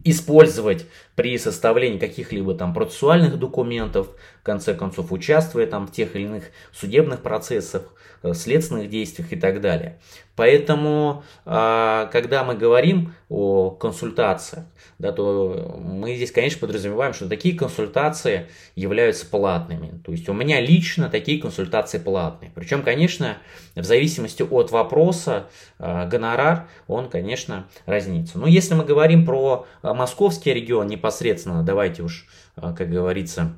использовать 0.04 0.86
при 1.16 1.38
составлении 1.38 2.00
каких-либо 2.00 2.54
там 2.56 2.74
процессуальных 2.74 3.38
документов, 3.38 4.08
в 4.40 4.44
конце 4.44 4.74
концов 4.74 5.12
участвуя 5.12 5.68
там 5.68 5.88
в 5.88 5.92
тех 5.92 6.16
или 6.16 6.24
иных 6.24 6.46
судебных 6.72 7.22
процессах, 7.22 7.94
э, 8.24 8.34
следственных 8.34 8.90
действиях 8.90 9.34
и 9.34 9.36
так 9.36 9.62
далее. 9.62 10.00
Поэтому, 10.40 11.26
а, 11.46 12.06
когда 12.14 12.46
мы 12.46 12.56
говорим 12.56 13.14
о 13.28 13.72
консультациях, 13.72 14.64
да, 14.98 15.12
то 15.12 15.78
мы 15.84 16.16
здесь, 16.16 16.32
конечно, 16.32 16.62
подразумеваем, 16.62 17.14
что 17.14 17.28
такие 17.28 17.58
консультации 17.58 18.48
являются 18.74 19.26
платными. 19.26 20.02
То 20.02 20.14
есть 20.14 20.30
у 20.30 20.34
меня 20.34 20.62
лично 20.62 21.10
такие 21.10 21.42
консультации 21.42 21.98
платные. 21.98 22.54
Причем, 22.56 22.84
конечно, 22.84 23.40
в 23.76 23.84
зависимости 23.84 24.42
от 24.42 24.72
вопроса, 24.72 25.50
а, 25.78 26.06
гонорар, 26.06 26.70
он, 26.88 27.10
конечно, 27.10 27.68
разнится. 27.86 28.40
Но 28.40 28.48
если 28.48 28.76
мы 28.76 28.86
говорим 28.86 29.26
про 29.26 29.68
а, 29.82 29.94
московский 29.94 30.54
регион 30.54 30.88
непосредственно, 30.88 31.64
давайте 31.64 32.02
уж, 32.02 32.30
как 32.56 32.90
говорится, 32.90 33.58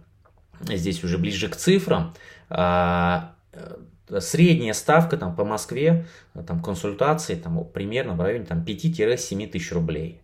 здесь 0.61 1.03
уже 1.03 1.19
ближе 1.19 1.47
к 1.47 1.55
цифрам, 1.55 2.15
средняя 4.19 4.73
ставка 4.73 5.17
там, 5.17 5.35
по 5.35 5.45
Москве, 5.45 6.05
там, 6.47 6.61
консультации 6.61 7.35
там, 7.35 7.63
примерно 7.65 8.13
в 8.13 8.21
районе 8.21 8.45
там, 8.45 8.63
5-7 8.63 9.47
тысяч 9.47 9.71
рублей. 9.71 10.21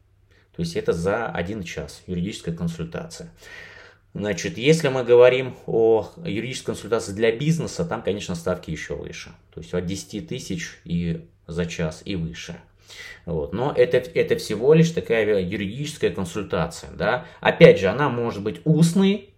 То 0.56 0.62
есть 0.62 0.76
это 0.76 0.92
за 0.92 1.28
один 1.28 1.64
час 1.64 2.04
юридическая 2.08 2.56
консультация. 2.56 3.30
Значит, 4.14 4.58
если 4.58 4.88
мы 4.88 5.04
говорим 5.04 5.56
о 5.68 6.10
юридической 6.26 6.68
консультации 6.68 7.12
для 7.12 7.32
бизнеса, 7.32 7.86
там, 7.86 8.02
конечно, 8.02 8.34
ставки 8.34 8.72
еще 8.72 8.96
выше. 8.96 9.30
То 9.54 9.62
есть 9.62 9.74
от 9.74 9.86
10 9.86 10.28
тысяч 10.28 10.80
и 10.84 11.28
за 11.46 11.68
час 11.68 12.02
и 12.04 12.16
выше. 12.16 12.56
Вот. 13.26 13.54
Но 13.54 13.72
это, 13.72 13.98
это 13.98 14.38
всего 14.38 14.74
лишь 14.74 14.90
такая 14.92 15.42
юридическая 15.42 16.10
консультация. 16.10 16.90
Да? 16.92 17.26
Опять 17.42 17.80
же, 17.80 17.88
она 17.88 18.10
может 18.10 18.42
быть 18.42 18.62
устной, 18.66 19.30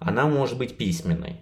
она 0.00 0.26
может 0.26 0.58
быть 0.58 0.76
письменной. 0.76 1.36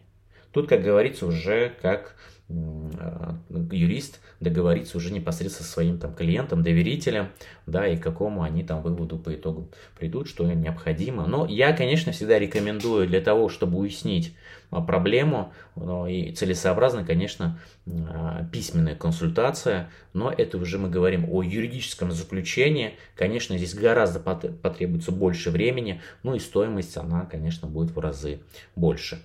Тут, 0.52 0.68
как 0.68 0.82
говорится, 0.82 1.26
уже 1.26 1.72
как 1.80 2.16
Э, 2.52 3.34
юрист 3.70 4.20
договориться 4.40 4.96
уже 4.96 5.12
непосредственно 5.12 5.66
со 5.66 5.72
своим 5.72 5.98
там 5.98 6.14
клиентом, 6.14 6.62
доверителем, 6.62 7.28
да, 7.66 7.86
и 7.86 7.96
к 7.96 8.02
какому 8.02 8.42
они 8.42 8.62
там 8.64 8.82
выводу 8.82 9.18
по 9.18 9.34
итогу 9.34 9.70
придут, 9.98 10.28
что 10.28 10.50
им 10.50 10.60
необходимо. 10.60 11.26
Но 11.26 11.46
я, 11.46 11.72
конечно, 11.72 12.12
всегда 12.12 12.38
рекомендую 12.38 13.06
для 13.06 13.20
того, 13.20 13.48
чтобы 13.48 13.78
уяснить 13.78 14.34
а, 14.70 14.80
проблему, 14.80 15.52
ну, 15.76 16.06
и 16.06 16.32
целесообразно, 16.32 17.04
конечно, 17.04 17.58
а, 17.86 18.44
письменная 18.52 18.96
консультация, 18.96 19.90
но 20.12 20.30
это 20.30 20.58
уже 20.58 20.78
мы 20.78 20.90
говорим 20.90 21.26
о 21.30 21.42
юридическом 21.42 22.12
заключении, 22.12 22.94
конечно, 23.16 23.56
здесь 23.56 23.74
гораздо 23.74 24.20
потребуется 24.20 25.12
больше 25.12 25.50
времени, 25.50 26.00
ну 26.22 26.34
и 26.34 26.38
стоимость, 26.38 26.96
она, 26.96 27.26
конечно, 27.26 27.68
будет 27.68 27.94
в 27.94 27.98
разы 27.98 28.40
больше. 28.76 29.20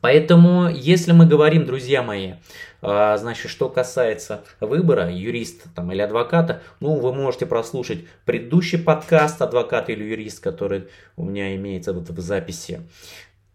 Поэтому, 0.00 0.68
если 0.68 1.12
мы 1.12 1.26
говорим, 1.26 1.64
друзья 1.64 2.02
мои, 2.02 2.34
а, 2.80 3.16
значит, 3.16 3.50
что 3.50 3.68
касается 3.68 4.44
выбора 4.60 5.10
юриста 5.10 5.68
там, 5.74 5.90
или 5.90 6.00
адвоката, 6.00 6.62
ну, 6.80 6.94
вы 6.94 7.12
можете 7.12 7.46
прослушать 7.46 8.04
предыдущий 8.24 8.78
подкаст 8.78 9.42
«Адвокат 9.42 9.90
или 9.90 10.04
юрист», 10.04 10.40
который 10.40 10.88
у 11.16 11.24
меня 11.24 11.56
имеется 11.56 11.92
вот 11.92 12.08
в 12.08 12.20
записи. 12.20 12.82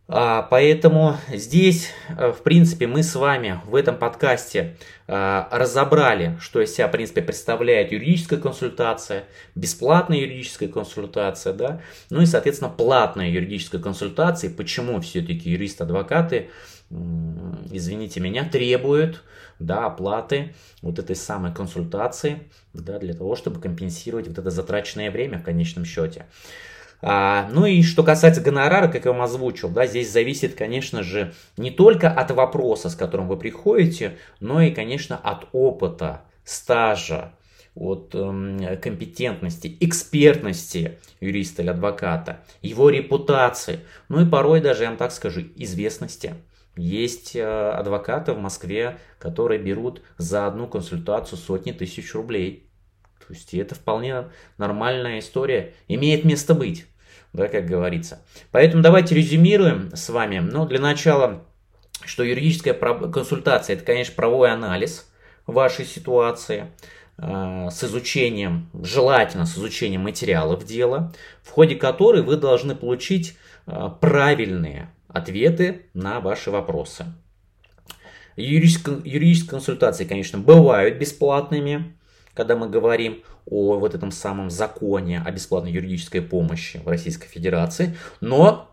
А, 0.09 0.41
поэтому 0.41 1.15
здесь, 1.31 1.89
э, 2.09 2.33
в 2.33 2.43
принципе, 2.43 2.87
мы 2.87 3.03
с 3.03 3.15
вами 3.15 3.61
в 3.65 3.73
этом 3.73 3.97
подкасте 3.97 4.75
а, 5.07 5.47
разобрали, 5.49 6.37
что 6.41 6.61
из 6.61 6.73
себя, 6.73 6.89
в 6.89 6.91
принципе, 6.91 7.21
представляет 7.21 7.91
юридическая 7.93 8.37
консультация, 8.37 9.23
бесплатная 9.55 10.17
юридическая 10.17 10.67
консультация, 10.67 11.53
да, 11.53 11.81
ну 12.09 12.21
и, 12.21 12.25
соответственно, 12.25 12.69
платная 12.69 13.29
юридическая 13.29 13.81
консультация, 13.81 14.49
почему 14.49 14.99
все-таки 14.99 15.49
юристы-адвокаты, 15.49 16.49
извините 17.71 18.19
меня, 18.19 18.43
требуют 18.43 19.23
да, 19.59 19.85
оплаты 19.85 20.53
вот 20.81 20.99
этой 20.99 21.15
самой 21.15 21.53
консультации, 21.53 22.43
да, 22.73 22.99
для 22.99 23.13
того, 23.13 23.35
чтобы 23.35 23.61
компенсировать 23.61 24.27
вот 24.27 24.37
это 24.37 24.49
затраченное 24.49 25.11
время 25.11 25.39
в 25.39 25.43
конечном 25.43 25.85
счете. 25.85 26.25
А, 27.05 27.49
ну 27.51 27.65
и 27.65 27.83
что 27.83 28.01
касается 28.01 28.39
гонорара, 28.39 28.87
как 28.87 29.03
я 29.03 29.11
вам 29.11 29.23
озвучил, 29.23 29.67
да, 29.67 29.85
здесь 29.87 30.09
зависит, 30.09 30.55
конечно 30.55 31.03
же, 31.03 31.33
не 31.57 31.69
только 31.69 32.09
от 32.09 32.31
вопроса, 32.31 32.89
с 32.89 32.95
которым 32.95 33.27
вы 33.27 33.35
приходите, 33.35 34.17
но 34.39 34.61
и, 34.61 34.71
конечно, 34.71 35.17
от 35.17 35.49
опыта, 35.51 36.21
стажа, 36.45 37.33
от 37.75 38.11
э, 38.13 38.77
компетентности, 38.77 39.75
экспертности 39.81 40.97
юриста 41.19 41.63
или 41.63 41.71
адвоката, 41.71 42.39
его 42.61 42.89
репутации, 42.89 43.81
ну 44.07 44.25
и 44.25 44.29
порой 44.29 44.61
даже, 44.61 44.83
я 44.83 44.89
вам 44.89 44.97
так 44.97 45.11
скажу, 45.11 45.41
известности. 45.57 46.35
Есть 46.77 47.35
э, 47.35 47.43
адвокаты 47.43 48.31
в 48.31 48.39
Москве, 48.39 48.97
которые 49.19 49.59
берут 49.59 50.01
за 50.17 50.47
одну 50.47 50.67
консультацию 50.67 51.37
сотни 51.37 51.73
тысяч 51.73 52.13
рублей. 52.13 52.69
То 53.27 53.33
есть 53.33 53.53
это 53.53 53.75
вполне 53.75 54.29
нормальная 54.57 55.19
история, 55.19 55.73
имеет 55.89 56.23
место 56.23 56.53
быть 56.55 56.85
да, 57.33 57.47
как 57.47 57.65
говорится. 57.65 58.21
Поэтому 58.51 58.83
давайте 58.83 59.15
резюмируем 59.15 59.91
с 59.95 60.09
вами. 60.09 60.39
Ну, 60.39 60.65
для 60.65 60.79
начала, 60.79 61.43
что 62.05 62.23
юридическая 62.23 62.73
консультация, 62.73 63.75
это, 63.75 63.83
конечно, 63.83 64.13
правовой 64.15 64.51
анализ 64.51 65.11
вашей 65.47 65.85
ситуации 65.85 66.67
э, 67.17 67.67
с 67.71 67.83
изучением, 67.83 68.69
желательно 68.81 69.45
с 69.45 69.57
изучением 69.57 70.01
материалов 70.01 70.63
дела, 70.65 71.11
в 71.41 71.49
ходе 71.49 71.75
которой 71.75 72.21
вы 72.21 72.37
должны 72.37 72.75
получить 72.75 73.35
э, 73.65 73.89
правильные 73.99 74.89
ответы 75.07 75.87
на 75.93 76.19
ваши 76.19 76.51
вопросы. 76.51 77.05
Юридические, 78.35 79.01
юридические 79.03 79.49
консультации, 79.49 80.05
конечно, 80.05 80.39
бывают 80.39 80.97
бесплатными, 80.97 81.95
когда 82.33 82.55
мы 82.55 82.69
говорим 82.69 83.23
о 83.45 83.77
вот 83.77 83.95
этом 83.95 84.11
самом 84.11 84.49
законе 84.49 85.21
о 85.23 85.31
бесплатной 85.31 85.71
юридической 85.71 86.21
помощи 86.21 86.81
в 86.83 86.87
Российской 86.87 87.27
Федерации, 87.27 87.95
но 88.21 88.72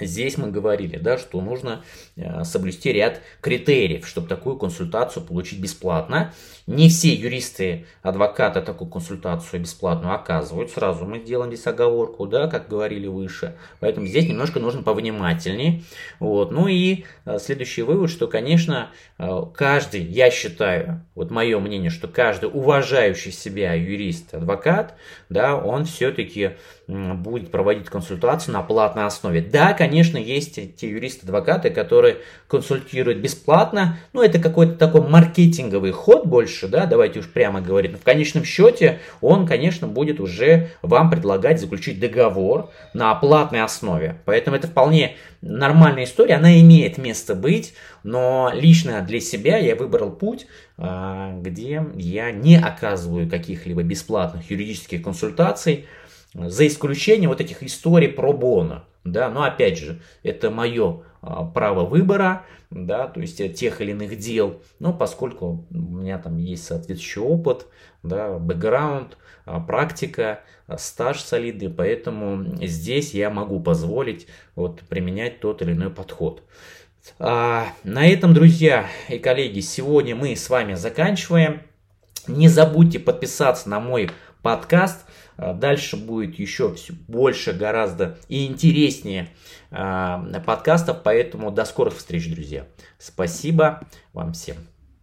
Здесь 0.00 0.36
мы 0.38 0.50
говорили, 0.50 0.96
да, 0.96 1.18
что 1.18 1.40
нужно 1.40 1.84
э, 2.16 2.42
соблюсти 2.42 2.92
ряд 2.92 3.20
критериев, 3.40 4.06
чтобы 4.08 4.28
такую 4.28 4.56
консультацию 4.56 5.24
получить 5.24 5.60
бесплатно. 5.60 6.32
Не 6.66 6.88
все 6.88 7.14
юристы, 7.14 7.86
адвокаты 8.02 8.60
такую 8.60 8.90
консультацию 8.90 9.60
бесплатную 9.60 10.14
оказывают. 10.14 10.70
Сразу 10.70 11.04
мы 11.04 11.20
делаем 11.20 11.52
здесь 11.52 11.66
оговорку, 11.66 12.26
да, 12.26 12.48
как 12.48 12.68
говорили 12.68 13.06
выше. 13.06 13.56
Поэтому 13.78 14.06
здесь 14.06 14.26
немножко 14.26 14.58
нужно 14.58 14.82
повнимательнее. 14.82 15.82
Вот. 16.18 16.50
Ну 16.50 16.66
и 16.66 17.04
э, 17.24 17.38
следующий 17.38 17.82
вывод, 17.82 18.10
что, 18.10 18.26
конечно, 18.26 18.90
э, 19.18 19.42
каждый, 19.54 20.02
я 20.02 20.30
считаю, 20.32 21.06
вот 21.14 21.30
мое 21.30 21.60
мнение, 21.60 21.90
что 21.90 22.08
каждый 22.08 22.50
уважающий 22.52 23.30
себя 23.30 23.74
юрист, 23.74 24.34
адвокат, 24.34 24.96
да, 25.28 25.54
он 25.54 25.84
все-таки 25.84 26.52
будет 26.86 27.50
проводить 27.50 27.86
консультацию 27.86 28.52
на 28.52 28.62
платной 28.62 29.06
основе. 29.06 29.40
Да, 29.40 29.72
конечно, 29.72 30.18
есть 30.18 30.76
те 30.76 30.88
юристы-адвокаты, 30.88 31.70
которые 31.70 32.18
консультируют 32.48 33.18
бесплатно, 33.18 33.98
но 34.12 34.22
это 34.22 34.38
какой-то 34.38 34.74
такой 34.74 35.00
маркетинговый 35.00 35.92
ход 35.92 36.26
больше, 36.26 36.68
да, 36.68 36.86
давайте 36.86 37.20
уж 37.20 37.28
прямо 37.28 37.60
говорить. 37.60 37.92
Но 37.92 37.98
в 37.98 38.02
конечном 38.02 38.44
счете 38.44 39.00
он, 39.20 39.46
конечно, 39.46 39.88
будет 39.88 40.20
уже 40.20 40.70
вам 40.82 41.10
предлагать 41.10 41.60
заключить 41.60 42.00
договор 42.00 42.70
на 42.92 43.14
платной 43.14 43.62
основе. 43.62 44.20
Поэтому 44.26 44.56
это 44.56 44.66
вполне 44.66 45.16
нормальная 45.40 46.04
история, 46.04 46.34
она 46.34 46.60
имеет 46.60 46.98
место 46.98 47.34
быть, 47.34 47.74
но 48.02 48.50
лично 48.52 49.00
для 49.00 49.20
себя 49.20 49.56
я 49.56 49.74
выбрал 49.74 50.10
путь, 50.10 50.46
а, 50.76 51.32
где 51.40 51.84
я 51.96 52.30
не 52.30 52.56
оказываю 52.56 53.28
каких-либо 53.28 53.82
бесплатных 53.82 54.50
юридических 54.50 55.02
консультаций, 55.02 55.86
за 56.34 56.66
исключением 56.66 57.30
вот 57.30 57.40
этих 57.40 57.62
историй 57.62 58.08
про 58.08 58.32
бона. 58.32 58.84
Да, 59.04 59.28
но 59.28 59.42
опять 59.42 59.78
же, 59.78 60.00
это 60.22 60.50
мое 60.50 61.02
а, 61.20 61.44
право 61.44 61.84
выбора, 61.84 62.46
да, 62.70 63.06
то 63.06 63.20
есть 63.20 63.54
тех 63.54 63.82
или 63.82 63.90
иных 63.90 64.18
дел, 64.18 64.62
но 64.78 64.94
поскольку 64.94 65.66
у 65.70 65.74
меня 65.74 66.18
там 66.18 66.38
есть 66.38 66.64
соответствующий 66.64 67.20
опыт, 67.20 67.66
да, 68.02 68.38
бэкграунд, 68.38 69.18
а, 69.44 69.60
практика, 69.60 70.40
стаж 70.78 71.20
солидный, 71.20 71.68
поэтому 71.68 72.56
здесь 72.64 73.12
я 73.12 73.28
могу 73.28 73.60
позволить 73.60 74.26
вот 74.56 74.80
применять 74.88 75.40
тот 75.40 75.60
или 75.60 75.72
иной 75.72 75.90
подход. 75.90 76.42
А, 77.18 77.66
на 77.84 78.06
этом, 78.06 78.32
друзья 78.32 78.86
и 79.10 79.18
коллеги, 79.18 79.60
сегодня 79.60 80.16
мы 80.16 80.34
с 80.34 80.48
вами 80.48 80.74
заканчиваем. 80.74 81.60
Не 82.26 82.48
забудьте 82.48 82.98
подписаться 82.98 83.68
на 83.68 83.80
мой 83.80 84.10
подкаст. 84.42 85.04
А, 85.36 85.52
дальше 85.52 85.96
будет 85.96 86.38
еще 86.38 86.74
больше, 87.08 87.52
гораздо 87.52 88.18
и 88.28 88.46
интереснее 88.46 89.30
а, 89.70 90.24
подкастов, 90.46 91.02
поэтому 91.02 91.50
до 91.50 91.64
скорых 91.64 91.96
встреч, 91.96 92.30
друзья. 92.30 92.66
Спасибо 92.98 93.80
вам 94.12 94.32
всем. 94.32 94.56